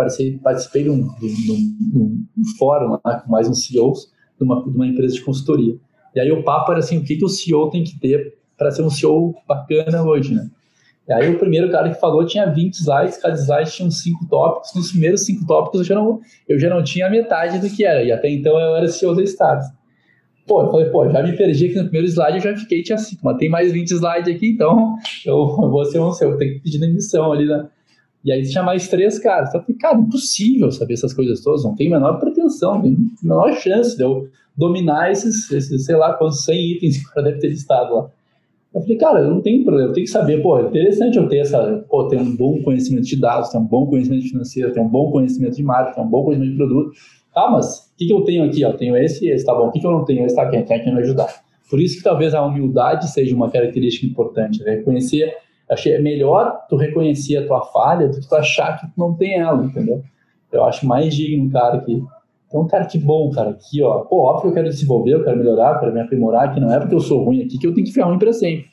[0.01, 2.27] participei, participei de um, de, um, de um,
[2.59, 5.77] fórum lá com mais uns CEOs de uma, de uma empresa de consultoria.
[6.15, 8.71] E aí o papo era assim, o que, que o CEO tem que ter para
[8.71, 10.51] ser um CEO bacana hoje, né?
[11.09, 14.29] E aí o primeiro cara que falou tinha 20 slides, cada slide tinha uns 5
[14.29, 17.85] tópicos, nos primeiros 5 tópicos eu já, não, eu já não tinha metade do que
[17.85, 19.67] era, e até então eu era CEO da Stars.
[20.47, 22.99] Pô, eu falei, pô, já me perdi aqui no primeiro slide, eu já fiquei, tinha
[22.99, 26.61] 5, mas tem mais 20 slides aqui, então eu vou ser um CEO, tenho que
[26.61, 27.69] pedir demissão ali, né?
[28.25, 29.49] E aí tinha mais três caras.
[29.49, 32.83] Então eu falei, cara, impossível saber essas coisas todas, não tem a menor pretensão, não
[32.83, 37.07] tem a menor chance de eu dominar esses, esses sei lá, quantos 100 itens que
[37.07, 38.11] o cara deve ter listado lá.
[38.73, 41.39] Eu falei, cara, não tenho problema, eu tenho que saber, pô, é interessante eu ter
[41.39, 44.89] essa, pô, ter um bom conhecimento de dados, ter um bom conhecimento financeiro, ter um
[44.89, 46.93] bom conhecimento de marketing, um bom conhecimento de produto.
[47.35, 48.61] Ah, mas o que, que eu tenho aqui?
[48.63, 49.69] Eu tenho esse e esse, tá bom.
[49.69, 50.25] O que, que eu não tenho?
[50.25, 51.43] Esse tá aqui, quem quer me ajudar?
[51.69, 54.77] Por isso que talvez a humildade seja uma característica importante, né?
[54.77, 55.33] Reconhecer,
[55.71, 59.15] achei é melhor tu reconhecer a tua falha do que tu achar que tu não
[59.15, 60.03] tem ela, entendeu?
[60.53, 62.03] Eu acho mais digno um cara que
[62.51, 63.51] então, cara, que bom, cara.
[63.51, 64.01] Aqui, ó.
[64.01, 66.73] Pô, óbvio que eu quero desenvolver, eu quero melhorar, eu quero me aprimorar, que não
[66.73, 68.67] é porque eu sou ruim aqui que eu tenho que ficar ruim para sempre.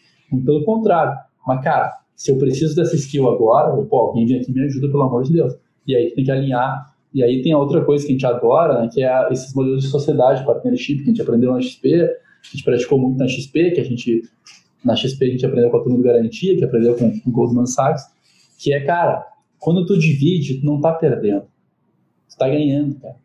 [0.44, 1.16] Pelo contrário.
[1.46, 5.04] Mas, cara, se eu preciso dessa skill agora, pô, alguém vem aqui me ajuda, pelo
[5.04, 5.54] amor de Deus.
[5.86, 6.92] E aí tem que alinhar.
[7.14, 9.84] E aí tem a outra coisa que a gente adora, né, que é esses modelos
[9.84, 13.72] de sociedade, partnership, que a gente aprendeu na XP, a gente praticou muito na XP,
[13.72, 14.24] que a gente,
[14.84, 17.66] na XP a gente aprendeu com a turma do Garantia, que aprendeu com o Goldman
[17.66, 18.04] Sachs,
[18.58, 19.26] que é, cara,
[19.60, 21.44] quando tu divide, tu não tá perdendo.
[22.30, 23.16] Tu tá ganhando, cara.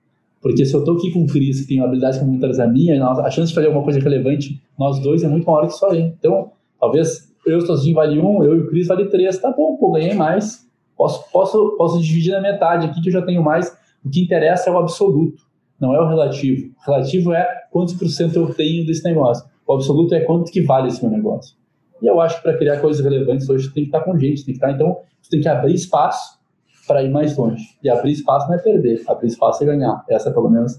[0.40, 3.30] Porque se eu estou aqui com o Cris, que tem habilidades complementares a minha, a
[3.30, 6.14] chance de fazer alguma coisa relevante, nós dois, é muito maior que só ele.
[6.18, 9.38] Então, talvez eu sozinho vale um, eu e o Cris vale três.
[9.38, 10.68] Tá bom, pô, ganhei mais.
[10.96, 13.72] Posso, posso, posso dividir na metade aqui, que eu já tenho mais.
[14.04, 15.42] O que interessa é o absoluto,
[15.80, 16.72] não é o relativo.
[16.76, 19.48] O relativo é quantos por cento eu tenho desse negócio.
[19.72, 21.56] O absoluto é quanto que vale esse meu negócio.
[22.02, 24.52] E eu acho que para criar coisas relevantes hoje tem que estar com gente, tem
[24.54, 24.70] que estar.
[24.70, 26.38] Então, você tem que abrir espaço
[26.86, 27.64] para ir mais longe.
[27.82, 30.04] E abrir espaço não é perder, abrir espaço é ganhar.
[30.10, 30.78] Essa, pelo menos,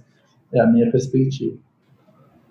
[0.54, 1.58] é a minha perspectiva.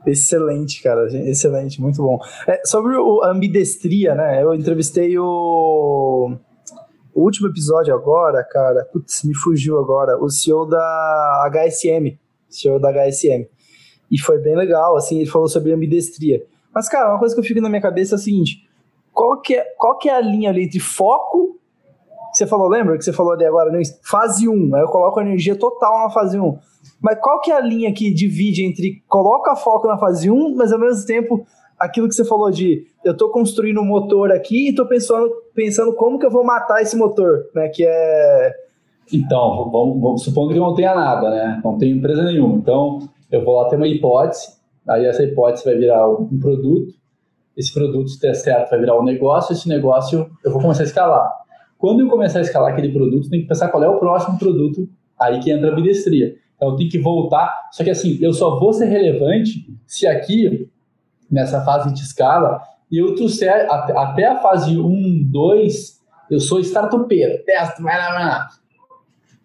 [0.05, 1.07] Excelente, cara.
[1.29, 2.19] Excelente, muito bom.
[2.49, 4.43] É, sobre o, a ambidestria, né?
[4.43, 6.35] Eu entrevistei o,
[7.15, 8.85] o último episódio agora, cara.
[8.93, 10.19] Putz, me fugiu agora.
[10.21, 12.19] O CEO da HSM.
[12.49, 13.47] CEO da HSM.
[14.13, 16.45] E foi bem legal, assim, ele falou sobre ambidestria.
[16.75, 18.69] Mas, cara, uma coisa que eu fico na minha cabeça é a seguinte:
[19.13, 21.59] qual que é, qual que é a linha ali entre foco
[22.31, 23.83] que você falou, lembra que você falou ali agora, né?
[24.03, 26.59] fase 1, aí eu coloco a energia total na fase 1.
[27.01, 30.73] Mas qual que é a linha que divide entre coloca foco na fase 1, mas
[30.73, 31.47] ao mesmo tempo
[31.79, 35.95] aquilo que você falou de eu estou construindo um motor aqui e estou pensando, pensando
[35.95, 37.69] como que eu vou matar esse motor, né?
[37.69, 38.53] Que é.
[39.13, 41.61] Então, vamos, vamos supondo que não tenha nada, né?
[41.63, 42.55] Não tenho empresa nenhuma.
[42.55, 43.01] Então,
[43.33, 46.95] eu vou lá ter uma hipótese Aí essa hipótese vai virar um produto,
[47.57, 50.87] esse produto, se der certo, vai virar um negócio, esse negócio eu vou começar a
[50.87, 51.31] escalar.
[51.79, 54.89] Quando eu começar a escalar aquele produto, tem que pensar qual é o próximo produto,
[55.19, 56.35] aí que entra a bidestria.
[56.57, 60.69] Então eu tenho que voltar, só que assim, eu só vou ser relevante se aqui,
[61.31, 67.83] nessa fase de escala, eu trouxer até a fase 1, 2, eu sou startupeiro, testo,
[67.83, 68.49] vai lá, vai lá.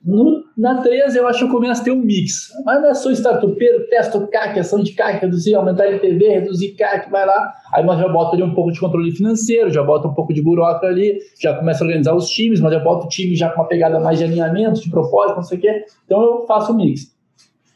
[0.03, 2.49] No, na 3 eu acho que eu começo a ter um mix.
[2.65, 7.25] Mas eu sou startupeiro, testo CAC, ação de CAC, reduzir, aumentar LTV, reduzir CAC, vai
[7.25, 7.53] lá.
[7.73, 10.41] Aí mas já boto ali um pouco de controle financeiro, já boto um pouco de
[10.41, 13.61] burocracia ali, já começo a organizar os times, mas já boto o time já com
[13.61, 15.85] uma pegada mais de alinhamento, de propósito, não sei o quê.
[16.05, 17.15] Então eu faço um mix.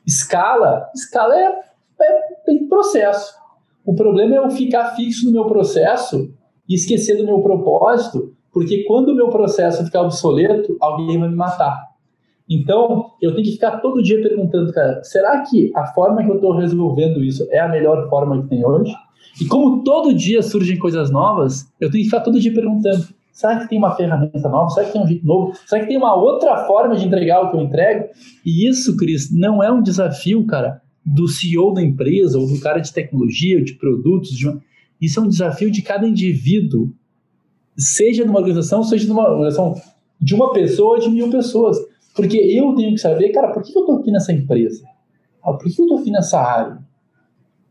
[0.05, 1.45] Escala, escala é,
[2.01, 3.34] é tem processo.
[3.86, 6.34] O problema é eu ficar fixo no meu processo
[6.67, 11.36] e esquecer do meu propósito, porque quando o meu processo ficar obsoleto, alguém vai me
[11.36, 11.90] matar.
[12.49, 16.36] Então, eu tenho que ficar todo dia perguntando, cara, será que a forma que eu
[16.36, 18.93] estou resolvendo isso é a melhor forma que tem hoje?
[19.39, 23.60] E como todo dia surgem coisas novas, eu tenho que ficar todo dia perguntando, será
[23.60, 24.69] que tem uma ferramenta nova?
[24.69, 25.54] Será que tem um jeito novo?
[25.65, 28.10] Será que tem uma outra forma de entregar o que eu entrego?
[28.45, 32.80] E isso, Cris, não é um desafio, cara, do CEO da empresa ou do cara
[32.80, 34.32] de tecnologia, ou de produtos.
[34.32, 34.51] De.
[34.99, 36.93] Isso é um desafio de cada indivíduo,
[37.75, 39.75] seja numa organização, seja numa organização
[40.19, 41.77] de uma pessoa ou de mil pessoas.
[42.15, 44.84] Porque eu tenho que saber, cara, por que eu estou aqui nessa empresa?
[45.43, 46.78] Ah, por que eu estou aqui nessa área?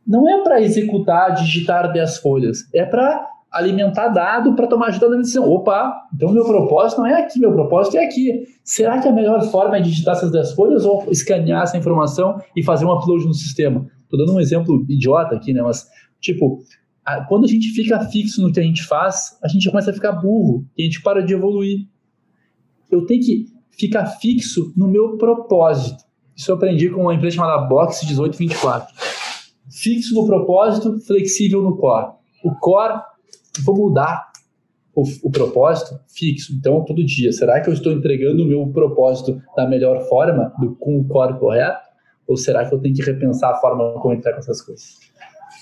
[0.07, 2.69] Não é para executar, digitar 10 folhas.
[2.75, 5.49] É para alimentar dado para tomar ajuda na decisão.
[5.49, 8.45] Opa, então meu propósito não é aqui, meu propósito é aqui.
[8.65, 12.63] Será que a melhor forma é digitar essas 10 folhas ou escanear essa informação e
[12.63, 13.87] fazer um upload no sistema?
[14.05, 15.63] Estou dando um exemplo idiota aqui, né?
[15.63, 15.87] Mas,
[16.21, 16.61] tipo,
[17.05, 19.95] a, quando a gente fica fixo no que a gente faz, a gente começa a
[19.95, 21.87] ficar burro e a gente para de evoluir.
[22.91, 23.47] Eu tenho que
[23.79, 26.05] ficar fixo no meu propósito.
[26.37, 28.95] Isso eu aprendi com uma empresa chamada Box 1824.
[29.71, 32.13] Fixo no propósito, flexível no core.
[32.43, 33.01] O core,
[33.65, 34.31] vou mudar
[34.95, 36.53] o, o, propósito fixo.
[36.55, 40.75] Então, todo dia, será que eu estou entregando o meu propósito da melhor forma, do,
[40.77, 41.89] com o core correto?
[42.27, 44.99] Ou será que eu tenho que repensar a forma como entrar com essas coisas?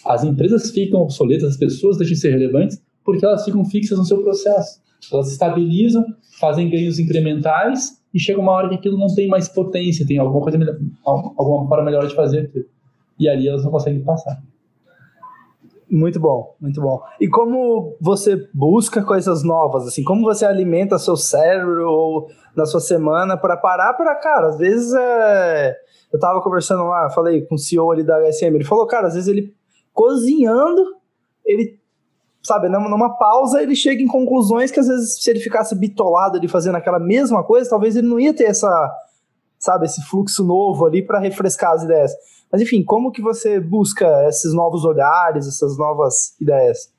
[0.05, 4.05] As empresas ficam obsoletas, as pessoas deixam de ser relevantes porque elas ficam fixas no
[4.05, 4.81] seu processo.
[5.13, 6.05] Elas estabilizam,
[6.39, 10.41] fazem ganhos incrementais e chega uma hora que aquilo não tem mais potência, tem alguma
[10.43, 12.65] coisa melhor, alguma forma melhor de fazer aquilo.
[13.19, 14.41] E ali elas não conseguem passar.
[15.91, 17.01] Muito bom, muito bom.
[17.19, 22.81] E como você busca coisas novas, assim, como você alimenta seu cérebro ou na sua
[22.81, 25.75] semana para parar para, cara, às vezes é...
[26.13, 29.15] eu tava conversando lá, falei com o CEO ali da HSM, ele falou, cara, às
[29.15, 29.55] vezes ele
[29.95, 30.97] cozinhando,
[31.45, 31.79] ele
[32.49, 36.49] sabe, numa pausa ele chega em conclusões que às vezes se ele ficasse bitolado ali
[36.49, 38.69] fazendo aquela mesma coisa, talvez ele não ia ter essa,
[39.59, 42.11] sabe, esse fluxo novo ali para refrescar as ideias.
[42.51, 46.91] Mas enfim, como que você busca esses novos olhares, essas novas ideias?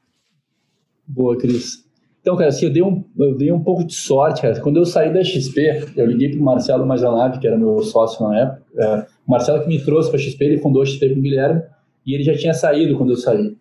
[1.07, 1.83] Boa, Cris.
[2.21, 4.59] Então, cara, assim, eu dei um, eu dei um pouco de sorte, cara.
[4.61, 8.27] Quando eu saí da XP, eu liguei para o Marcelo Majanave, que era meu sócio
[8.27, 8.63] na época.
[8.77, 11.23] É, o Marcelo que me trouxe para a XP, ele fundou a XP com o
[11.23, 11.63] Guilherme,
[12.05, 13.57] e ele já tinha saído quando eu saí.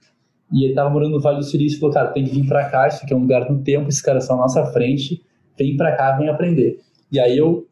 [0.52, 2.68] E ele tava morando no Vale do Silício e falou, cara, tem que vir para
[2.70, 5.22] cá, isso aqui é um lugar do tempo, esses caras são à nossa frente,
[5.58, 6.80] vem para cá, vem aprender.
[7.12, 7.66] E aí eu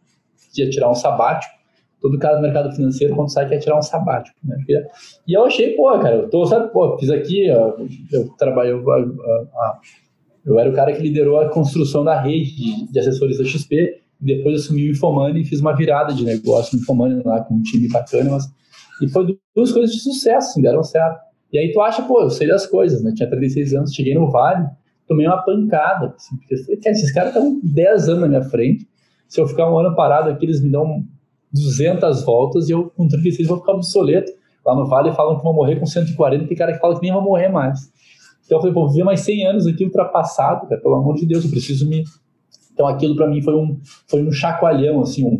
[0.56, 1.54] ia tirar um sabático,
[2.00, 4.36] todo cara do mercado financeiro, quando sai, quer tirar um sabático.
[4.44, 4.56] Né?
[5.26, 8.84] E eu achei, pô, cara, eu tô, sabe, pô, fiz aqui, eu, eu trabalhei, eu,
[8.86, 9.16] eu,
[10.44, 14.00] eu, era o cara que liderou a construção da rede de, de assessores da XP,
[14.20, 17.62] depois assumi o Infomani e fiz uma virada de negócio no Infomani lá com um
[17.62, 18.44] time bacana, mas,
[19.02, 21.25] e foi duas coisas de sucesso, assim, deram certo.
[21.52, 23.12] E aí tu acha, pô, eu sei das coisas, né?
[23.14, 24.66] Tinha 36 anos, cheguei no Vale,
[25.06, 26.14] tomei uma pancada.
[26.16, 26.54] Assim, porque
[26.88, 28.86] esses caras estão 10 anos na minha frente.
[29.28, 31.04] Se eu ficar um ano parado aqui, eles me dão
[31.52, 34.32] 200 voltas e eu com 36 vou ficar obsoleto.
[34.64, 37.12] Lá no Vale falam que vou morrer com 140, tem cara que fala que nem
[37.12, 37.88] vou morrer mais.
[38.44, 41.44] Então eu falei, pô, viver mais 100 anos aqui ultrapassado, cara, pelo amor de Deus,
[41.44, 42.04] eu preciso me.
[42.72, 45.36] Então aquilo para mim foi um, foi um chacoalhão, assim, um,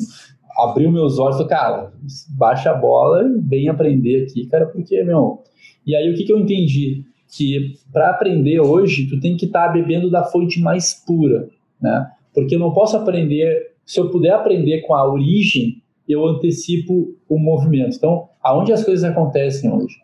[0.59, 1.93] abriu meus olhos, falei, cara,
[2.37, 5.43] baixa a bola, vem aprender aqui, cara, porque, meu,
[5.87, 7.05] e aí o que, que eu entendi?
[7.29, 11.49] Que para aprender hoje, tu tem que estar tá bebendo da fonte mais pura,
[11.81, 12.11] né?
[12.35, 17.39] Porque eu não posso aprender, se eu puder aprender com a origem, eu antecipo o
[17.39, 17.97] movimento.
[17.97, 19.97] Então, aonde as coisas acontecem hoje?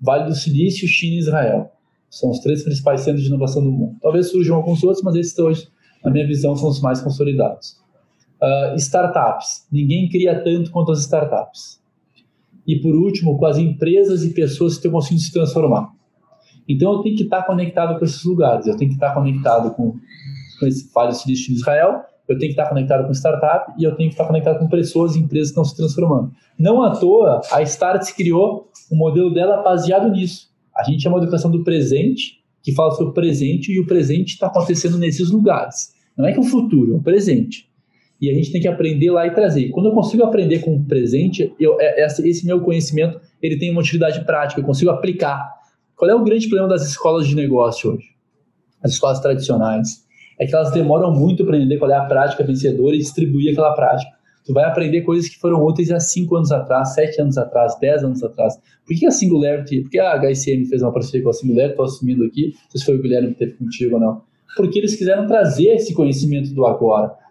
[0.00, 1.72] Vale do Silício, China e Israel.
[2.08, 3.96] São os três principais centros de inovação do mundo.
[4.00, 5.68] Talvez surjam alguns outros, mas esses hoje,
[6.04, 7.80] na minha visão, são os mais consolidados.
[8.40, 9.66] Uh, startups.
[9.70, 11.81] Ninguém cria tanto quanto as startups.
[12.66, 15.90] E por último, com as empresas e pessoas que estão conseguindo se transformar.
[16.68, 19.94] Então eu tenho que estar conectado com esses lugares, eu tenho que estar conectado com,
[20.58, 24.08] com esse Silício de Israel, eu tenho que estar conectado com startup e eu tenho
[24.08, 26.32] que estar conectado com pessoas e empresas que estão se transformando.
[26.58, 30.50] Não à toa, a Start criou o um modelo dela baseado nisso.
[30.74, 34.34] A gente é uma educação do presente, que fala sobre o presente, e o presente
[34.34, 35.92] está acontecendo nesses lugares.
[36.16, 37.68] Não é que o futuro, é o presente.
[38.22, 39.70] E a gente tem que aprender lá e trazer.
[39.70, 43.80] Quando eu consigo aprender com o presente, eu, é, esse meu conhecimento ele tem uma
[43.80, 45.44] utilidade prática, eu consigo aplicar.
[45.96, 48.06] Qual é o grande problema das escolas de negócio hoje?
[48.80, 50.06] As escolas tradicionais
[50.38, 53.74] é que elas demoram muito para entender qual é a prática vencedora e distribuir aquela
[53.74, 54.12] prática.
[54.44, 58.04] Tu vai aprender coisas que foram úteis há 5 anos atrás, 7 anos atrás, 10
[58.04, 58.56] anos atrás.
[58.86, 61.84] Por que a Singularity, por que a HSM fez uma parceria com a Singularity, estou
[61.86, 64.22] assumindo aqui, não sei se foi o Guilherme que teve contigo ou não,
[64.56, 67.21] porque eles quiseram trazer esse conhecimento do agora,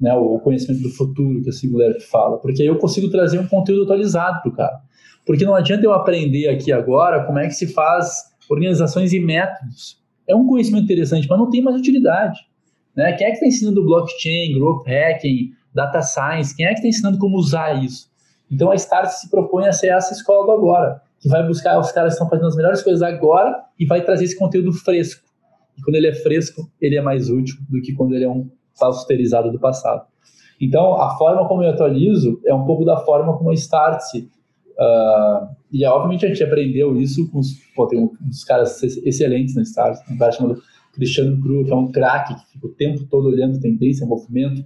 [0.00, 3.46] né, o conhecimento do futuro que a Singularity fala, porque aí eu consigo trazer um
[3.46, 4.80] conteúdo atualizado para o cara.
[5.26, 8.08] Porque não adianta eu aprender aqui agora como é que se faz
[8.48, 10.00] organizações e métodos.
[10.26, 12.40] É um conhecimento interessante, mas não tem mais utilidade.
[12.96, 13.12] Né?
[13.12, 16.56] Quem é que está ensinando blockchain, growth hacking, data science?
[16.56, 18.10] Quem é que está ensinando como usar isso?
[18.50, 21.92] Então a Start se propõe a ser essa escola do agora, que vai buscar os
[21.92, 25.22] caras que estão fazendo as melhores coisas agora e vai trazer esse conteúdo fresco.
[25.78, 28.50] E quando ele é fresco, ele é mais útil do que quando ele é um
[28.80, 30.06] pausterizado do passado.
[30.60, 34.02] Então, a forma como eu atualizo é um pouco da forma como a Start
[34.80, 39.60] Uh, e obviamente a gente aprendeu isso com os, pô, tem uns caras excelentes na
[39.60, 40.62] Start, um cara chamado
[40.94, 44.64] Cristiano Cru, que é um craque, que fica o tempo todo olhando tendência, movimento,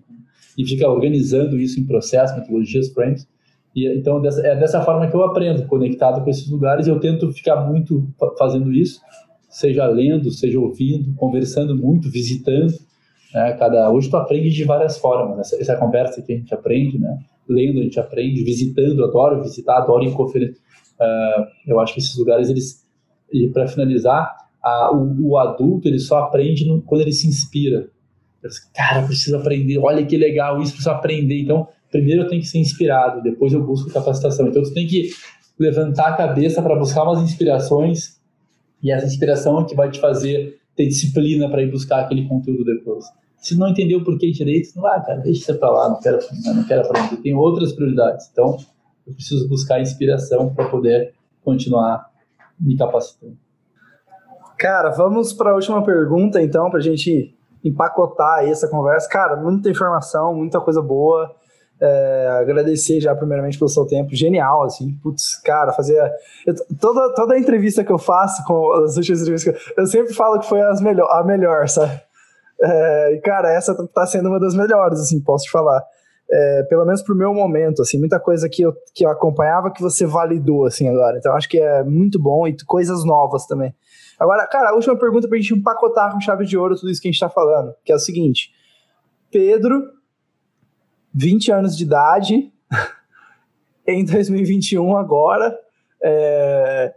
[0.56, 3.26] e fica organizando isso em processo, metodologias, frames.
[3.74, 7.00] E, então, dessa, é dessa forma que eu aprendo, conectado com esses lugares, e eu
[7.00, 8.06] tento ficar muito
[8.38, 9.00] fazendo isso,
[9.50, 12.72] seja lendo, seja ouvindo, conversando muito, visitando.
[13.34, 13.52] Né?
[13.54, 17.18] Cada, hoje tu aprende de várias formas, essa, essa conversa que a gente aprende, né?
[17.48, 20.62] lendo a gente aprende, visitando, adoro visitar, adoro ir conferência.
[20.94, 22.86] Uh, eu acho que esses lugares, eles,
[23.52, 27.88] para finalizar, a, o, o, adulto ele só aprende no, quando ele se inspira.
[28.74, 31.42] Cara, preciso aprender, olha que legal isso, preciso aprender.
[31.42, 34.46] Então, primeiro eu tenho que ser inspirado, depois eu busco capacitação.
[34.46, 35.10] Então, tu tem que
[35.58, 38.20] levantar a cabeça para buscar umas inspirações
[38.82, 42.64] e essa inspiração é que vai te fazer ter disciplina para ir buscar aquele conteúdo
[42.64, 43.04] depois.
[43.44, 46.64] Se não entender o porquê direito, não vai, cara, deixa para lá, não quero, não
[46.64, 47.18] quero aprender.
[47.18, 48.30] Tem outras prioridades.
[48.32, 48.56] Então,
[49.06, 51.12] eu preciso buscar inspiração para poder
[51.44, 52.08] continuar
[52.58, 53.36] me capacitando.
[54.58, 59.10] Cara, vamos para a última pergunta, então, para a gente empacotar essa conversa.
[59.10, 61.30] Cara, muita informação, muita coisa boa.
[61.78, 66.00] É, agradecer já primeiramente pelo seu tempo, genial, assim, putz, cara, fazer
[66.80, 70.38] toda, toda a entrevista que eu faço com as últimas entrevistas, eu, eu sempre falo
[70.38, 72.00] que foi as melhor, a melhor, sabe?
[72.60, 75.82] É, e cara, essa tá sendo uma das melhores, assim, posso te falar.
[76.30, 79.82] É, pelo menos pro meu momento, assim, muita coisa que eu, que eu acompanhava que
[79.82, 81.18] você validou, assim, agora.
[81.18, 83.74] Então, acho que é muito bom e coisas novas também.
[84.18, 87.08] Agora, cara, a última pergunta pra gente empacotar com chave de ouro tudo isso que
[87.08, 88.50] a gente tá falando, que é o seguinte.
[89.30, 89.82] Pedro,
[91.12, 92.52] 20 anos de idade,
[93.86, 95.58] em 2021 agora,
[96.02, 96.94] é,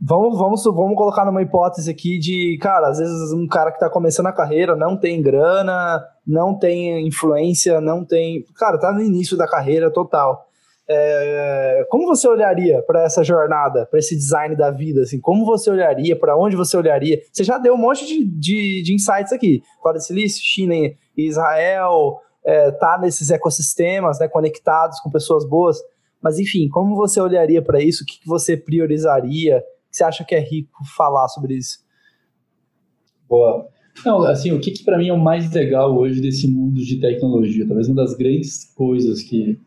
[0.00, 3.90] vamos, vamos, vamos colocar numa hipótese aqui de, cara, às vezes um cara que tá
[3.90, 8.44] começando a carreira não tem grana, não tem influência, não tem.
[8.56, 10.46] Cara, tá no início da carreira total.
[10.92, 15.02] É, como você olharia para essa jornada, para esse design da vida?
[15.02, 16.18] Assim, como você olharia?
[16.18, 17.20] Para onde você olharia?
[17.32, 19.62] Você já deu um monte de, de, de insights aqui.
[19.80, 25.78] Fora de Silício, China e Israel, é, tá nesses ecossistemas né, conectados com pessoas boas.
[26.20, 28.02] Mas, enfim, como você olharia para isso?
[28.02, 29.62] O que, que você priorizaria?
[29.90, 31.78] Que você acha que é rico falar sobre isso?
[33.28, 33.68] Boa.
[34.04, 37.00] Não, assim, o que, que para mim é o mais legal hoje desse mundo de
[37.00, 37.66] tecnologia?
[37.66, 39.60] Talvez uma das grandes coisas que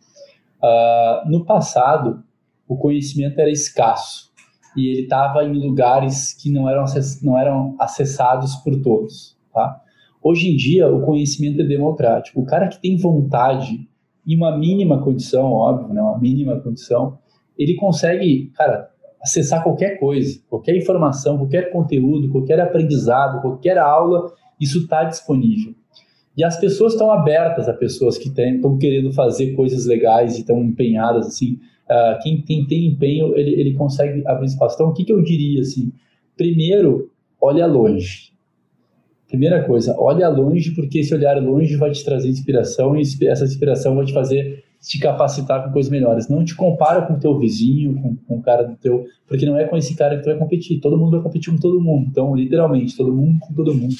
[0.63, 2.23] Uh, no passado,
[2.65, 4.31] o conhecimento era escasso
[4.77, 6.85] e ele estava em lugares que não eram,
[7.21, 9.37] não eram acessados por todos.
[9.53, 9.81] Tá?
[10.21, 12.39] Hoje em dia, o conhecimento é democrático.
[12.39, 13.89] O cara que tem vontade,
[14.25, 17.19] em uma mínima condição, óbvio, né, uma mínima condição,
[17.57, 18.89] ele consegue, cara,
[19.23, 25.73] acessar qualquer coisa, qualquer informação, qualquer conteúdo, qualquer aprendizado, qualquer aula, isso está disponível.
[26.35, 30.61] E as pessoas estão abertas a pessoas que estão querendo fazer coisas legais e estão
[30.61, 31.59] empenhadas, assim.
[31.89, 34.75] Uh, quem tem, tem empenho, ele, ele consegue abrir espaço.
[34.75, 35.91] Então, o que, que eu diria, assim?
[36.35, 38.33] Primeiro, olha longe.
[39.27, 43.95] Primeira coisa, olha longe, porque esse olhar longe vai te trazer inspiração e essa inspiração
[43.95, 46.27] vai te fazer te capacitar com coisas melhores.
[46.27, 49.05] Não te compara com o teu vizinho, com, com o cara do teu...
[49.25, 50.81] Porque não é com esse cara que tu vai competir.
[50.81, 52.07] Todo mundo vai competir com todo mundo.
[52.09, 53.95] Então, literalmente, todo mundo com todo mundo.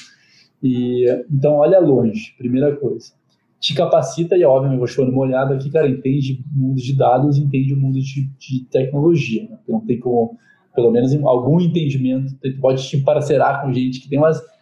[0.62, 3.14] E, então, olha longe, primeira coisa.
[3.62, 6.98] Te capacita, e óbvio, eu vou chamando uma olhada aqui, cara, entende o mundo de
[6.98, 9.48] dados, entende o mundo de, de tecnologia.
[9.50, 9.58] Né?
[9.88, 10.38] Tem como,
[10.76, 14.20] pelo menos algum entendimento, pode te parcerar com gente que tem,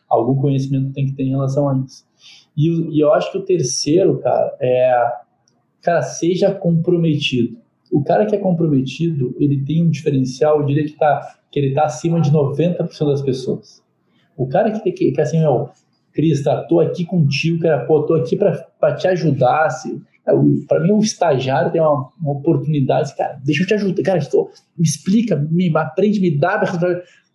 [0.08, 2.06] algum conhecimento tem que ter em relação a isso.
[2.56, 5.12] E, e eu acho que o terceiro, cara, é,
[5.82, 7.58] cara, seja comprometido.
[7.92, 11.70] O cara que é comprometido, ele tem um diferencial, eu diria que, tá, que ele
[11.70, 13.84] está acima de 90% das pessoas.
[14.38, 15.70] O cara que, que, que assim, meu,
[16.14, 19.66] Cris, tá, tô aqui contigo, cara, pô, tô aqui para te ajudar.
[19.66, 20.02] Assim,
[20.68, 24.50] para mim, o estagiário tem uma, uma, oportunidade, cara, deixa eu te ajudar, cara, tô,
[24.78, 26.62] me explica, me aprende, me dá,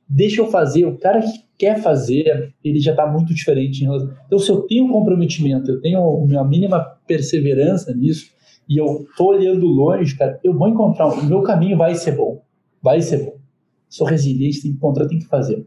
[0.09, 0.84] deixa eu fazer.
[0.86, 3.84] O cara que quer fazer, ele já está muito diferente.
[4.26, 8.30] Então, se eu tenho comprometimento, eu tenho uma mínima perseverança nisso,
[8.69, 12.43] e eu tô olhando longe, cara, eu vou encontrar, o meu caminho vai ser bom,
[12.83, 13.37] vai ser bom.
[13.89, 15.64] Sou resiliente, tem que encontrar, tem que fazer.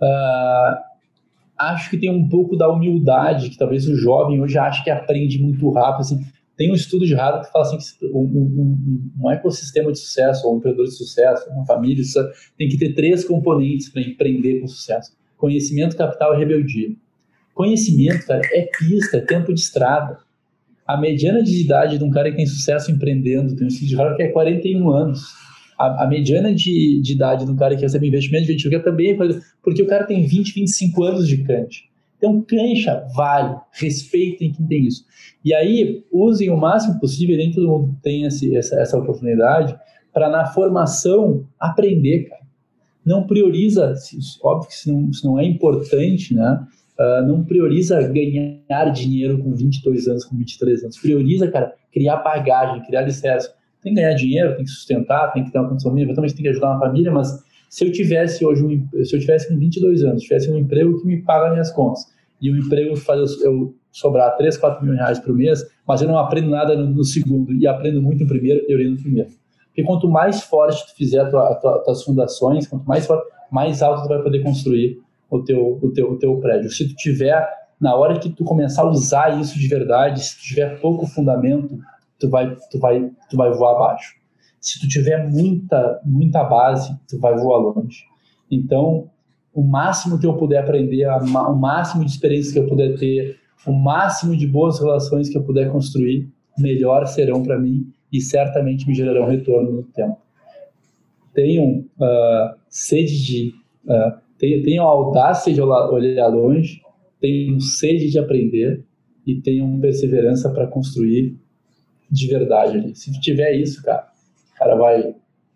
[0.00, 0.76] Uh,
[1.58, 5.42] acho que tem um pouco da humildade que talvez o jovem hoje acha que aprende
[5.42, 6.00] muito rápido.
[6.02, 6.24] Assim,
[6.56, 10.46] tem um estudo de Harvard que fala assim que um, um, um, ecossistema de sucesso,
[10.46, 12.02] ou um empreendedor de sucesso, uma família,
[12.56, 16.94] tem que ter três componentes para empreender com sucesso: conhecimento, capital e rebeldia.
[17.52, 20.18] Conhecimento, cara, é pista, é tempo de estrada.
[20.86, 24.22] A mediana de idade de um cara que tem sucesso empreendendo, tem um de que
[24.22, 25.44] é 41 anos
[25.78, 29.16] a, a mediana de, de idade do cara que recebe investimento de venture também é
[29.62, 31.82] porque o cara tem 20, 25 anos de cancha.
[32.16, 35.04] Então, cancha vale, respeitem quem tem isso.
[35.44, 39.76] E aí, usem o máximo possível, nem todo mundo tem esse, essa, essa oportunidade,
[40.12, 42.44] para na formação aprender, cara.
[43.04, 43.92] Não prioriza,
[44.42, 46.66] óbvio que isso não, isso não é importante, né?
[46.98, 50.96] Uh, não prioriza ganhar dinheiro com 22 anos, com 23 anos.
[50.98, 53.50] Prioriza, cara, criar bagagem, criar alicerce
[53.84, 56.42] tem que ganhar dinheiro, tem que sustentar, tem que ter uma condição mínima, também tem
[56.42, 57.38] que ajudar uma família, mas
[57.68, 61.06] se eu tivesse hoje, um, se eu tivesse com 22 anos, tivesse um emprego que
[61.06, 62.06] me paga minhas contas,
[62.40, 66.08] e o um emprego faz eu sobrar 3, 4 mil reais por mês, mas eu
[66.08, 69.28] não aprendo nada no, no segundo e aprendo muito no primeiro, eu iria no primeiro.
[69.66, 73.82] Porque quanto mais forte tu fizer as tua, tua, tuas fundações, quanto mais forte, mais
[73.82, 74.98] alto tu vai poder construir
[75.30, 76.70] o teu, o teu, o teu prédio.
[76.70, 77.46] Se tu tiver,
[77.80, 81.78] na hora que tu começar a usar isso de verdade, se tu tiver pouco fundamento,
[82.18, 84.14] tu vai, tu vai, tu vai voar abaixo.
[84.60, 88.04] Se tu tiver muita, muita base, tu vai voar longe.
[88.50, 89.10] Então,
[89.52, 93.72] o máximo que eu puder aprender, o máximo de experiência que eu puder ter, o
[93.72, 98.94] máximo de boas relações que eu puder construir, melhor serão para mim e certamente me
[98.94, 100.18] gerarão retorno no tempo.
[101.32, 103.54] Tenham uh, sede de,
[103.86, 104.18] uh,
[104.62, 106.80] tenham, a audácia de olhar longe,
[107.20, 108.84] tenham sede de aprender
[109.26, 111.36] e tenham perseverança para construir
[112.10, 112.94] de verdade ali.
[112.94, 114.06] Se tiver isso, cara,
[114.54, 115.14] o cara vai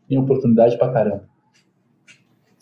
[0.09, 1.29] ter oportunidade pra caramba.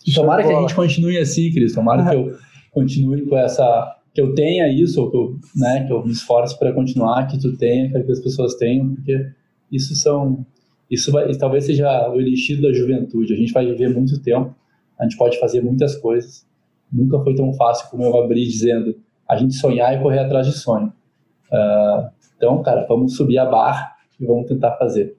[0.06, 1.74] E tomara que a gente continue assim, Cris.
[1.74, 2.36] Tomara que eu
[2.72, 3.94] continue com essa.
[4.14, 7.38] Que eu tenha isso, ou que eu, né, que eu me esforce para continuar, que
[7.38, 9.30] tu tenha, que as pessoas tenham, porque
[9.70, 10.46] isso são.
[10.90, 13.34] Isso vai, talvez seja o elixir da juventude.
[13.34, 14.54] A gente vai viver muito tempo,
[14.98, 16.46] a gente pode fazer muitas coisas.
[16.92, 18.96] Nunca foi tão fácil como eu abri dizendo
[19.28, 20.92] a gente sonhar e correr atrás de sonho.
[21.50, 25.16] Uh, então, cara, vamos subir a barra e vamos tentar fazer.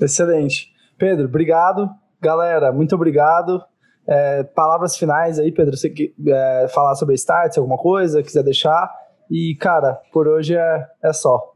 [0.00, 0.72] Excelente.
[0.96, 1.88] Pedro, obrigado.
[2.20, 3.62] Galera, muito obrigado.
[4.06, 8.42] É, palavras finais aí, Pedro, você quer é, falar sobre a Start, alguma coisa, quiser
[8.42, 8.90] deixar.
[9.30, 11.52] E, cara, por hoje é, é só.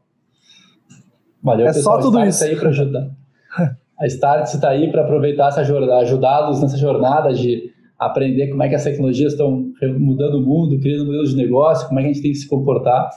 [1.41, 2.01] Valeu, é pessoal.
[2.01, 2.43] só tudo isso.
[2.43, 3.09] aí para ajudar.
[4.03, 8.67] A Start está aí para aproveitar essa jornada, ajudá-los nessa jornada de aprender como é
[8.67, 12.13] que as tecnologias estão mudando o mundo, criando modelos de negócio, como é que a
[12.13, 13.09] gente tem que se comportar.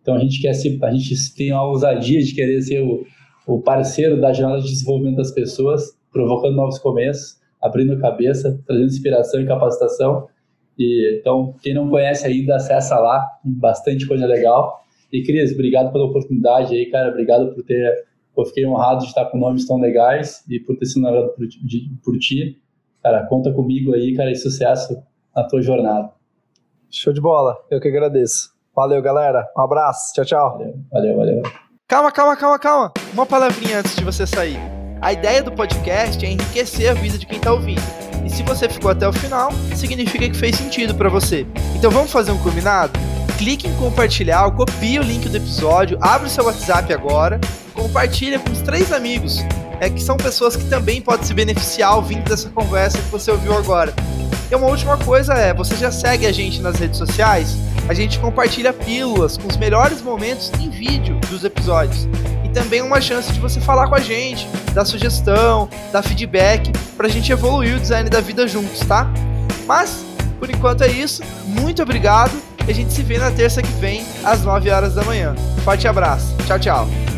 [0.00, 3.04] Então a gente quer se, a gente tem uma ousadia de querer ser o,
[3.46, 9.40] o parceiro da jornada de desenvolvimento das pessoas, provocando novos começos, abrindo cabeça, trazendo inspiração
[9.40, 10.26] e capacitação.
[10.76, 14.80] E, então, quem não conhece ainda, acessa lá, bastante coisa legal.
[15.12, 17.10] E Cris, obrigado pela oportunidade aí, cara.
[17.10, 18.10] Obrigado por ter.
[18.36, 21.46] Eu fiquei honrado de estar com nomes tão legais e por ter sido narrado por,
[22.04, 22.60] por ti.
[23.02, 25.02] Cara, conta comigo aí, cara, e sucesso
[25.34, 26.10] na tua jornada.
[26.90, 28.52] Show de bola, eu que agradeço.
[28.74, 29.46] Valeu, galera.
[29.56, 30.14] Um abraço.
[30.14, 30.58] Tchau, tchau.
[30.58, 31.16] Valeu, valeu.
[31.16, 31.42] valeu.
[31.86, 32.92] Calma, calma, calma, calma.
[33.12, 34.58] Uma palavrinha antes de você sair.
[35.00, 37.82] A ideia do podcast é enriquecer a vida de quem está ouvindo.
[38.24, 41.46] E se você ficou até o final, significa que fez sentido para você.
[41.76, 42.92] Então vamos fazer um combinado?
[43.42, 47.40] Clique em compartilhar, copie o link do episódio, abre o seu WhatsApp agora,
[47.74, 49.40] compartilha com os três amigos,
[49.80, 53.58] é que são pessoas que também podem se beneficiar ouvindo dessa conversa que você ouviu
[53.58, 53.92] agora.
[54.48, 57.56] E uma última coisa é, você já segue a gente nas redes sociais?
[57.88, 62.06] A gente compartilha pílulas com os melhores momentos em vídeo dos episódios.
[62.44, 67.08] E também uma chance de você falar com a gente, dar sugestão, dar feedback, pra
[67.08, 69.12] gente evoluir o design da vida juntos, tá?
[69.66, 70.04] Mas,
[70.38, 71.24] por enquanto é isso.
[71.44, 72.51] Muito obrigado.
[72.66, 75.34] E a gente se vê na terça que vem, às 9 horas da manhã.
[75.64, 76.34] Forte abraço.
[76.46, 77.11] Tchau, tchau.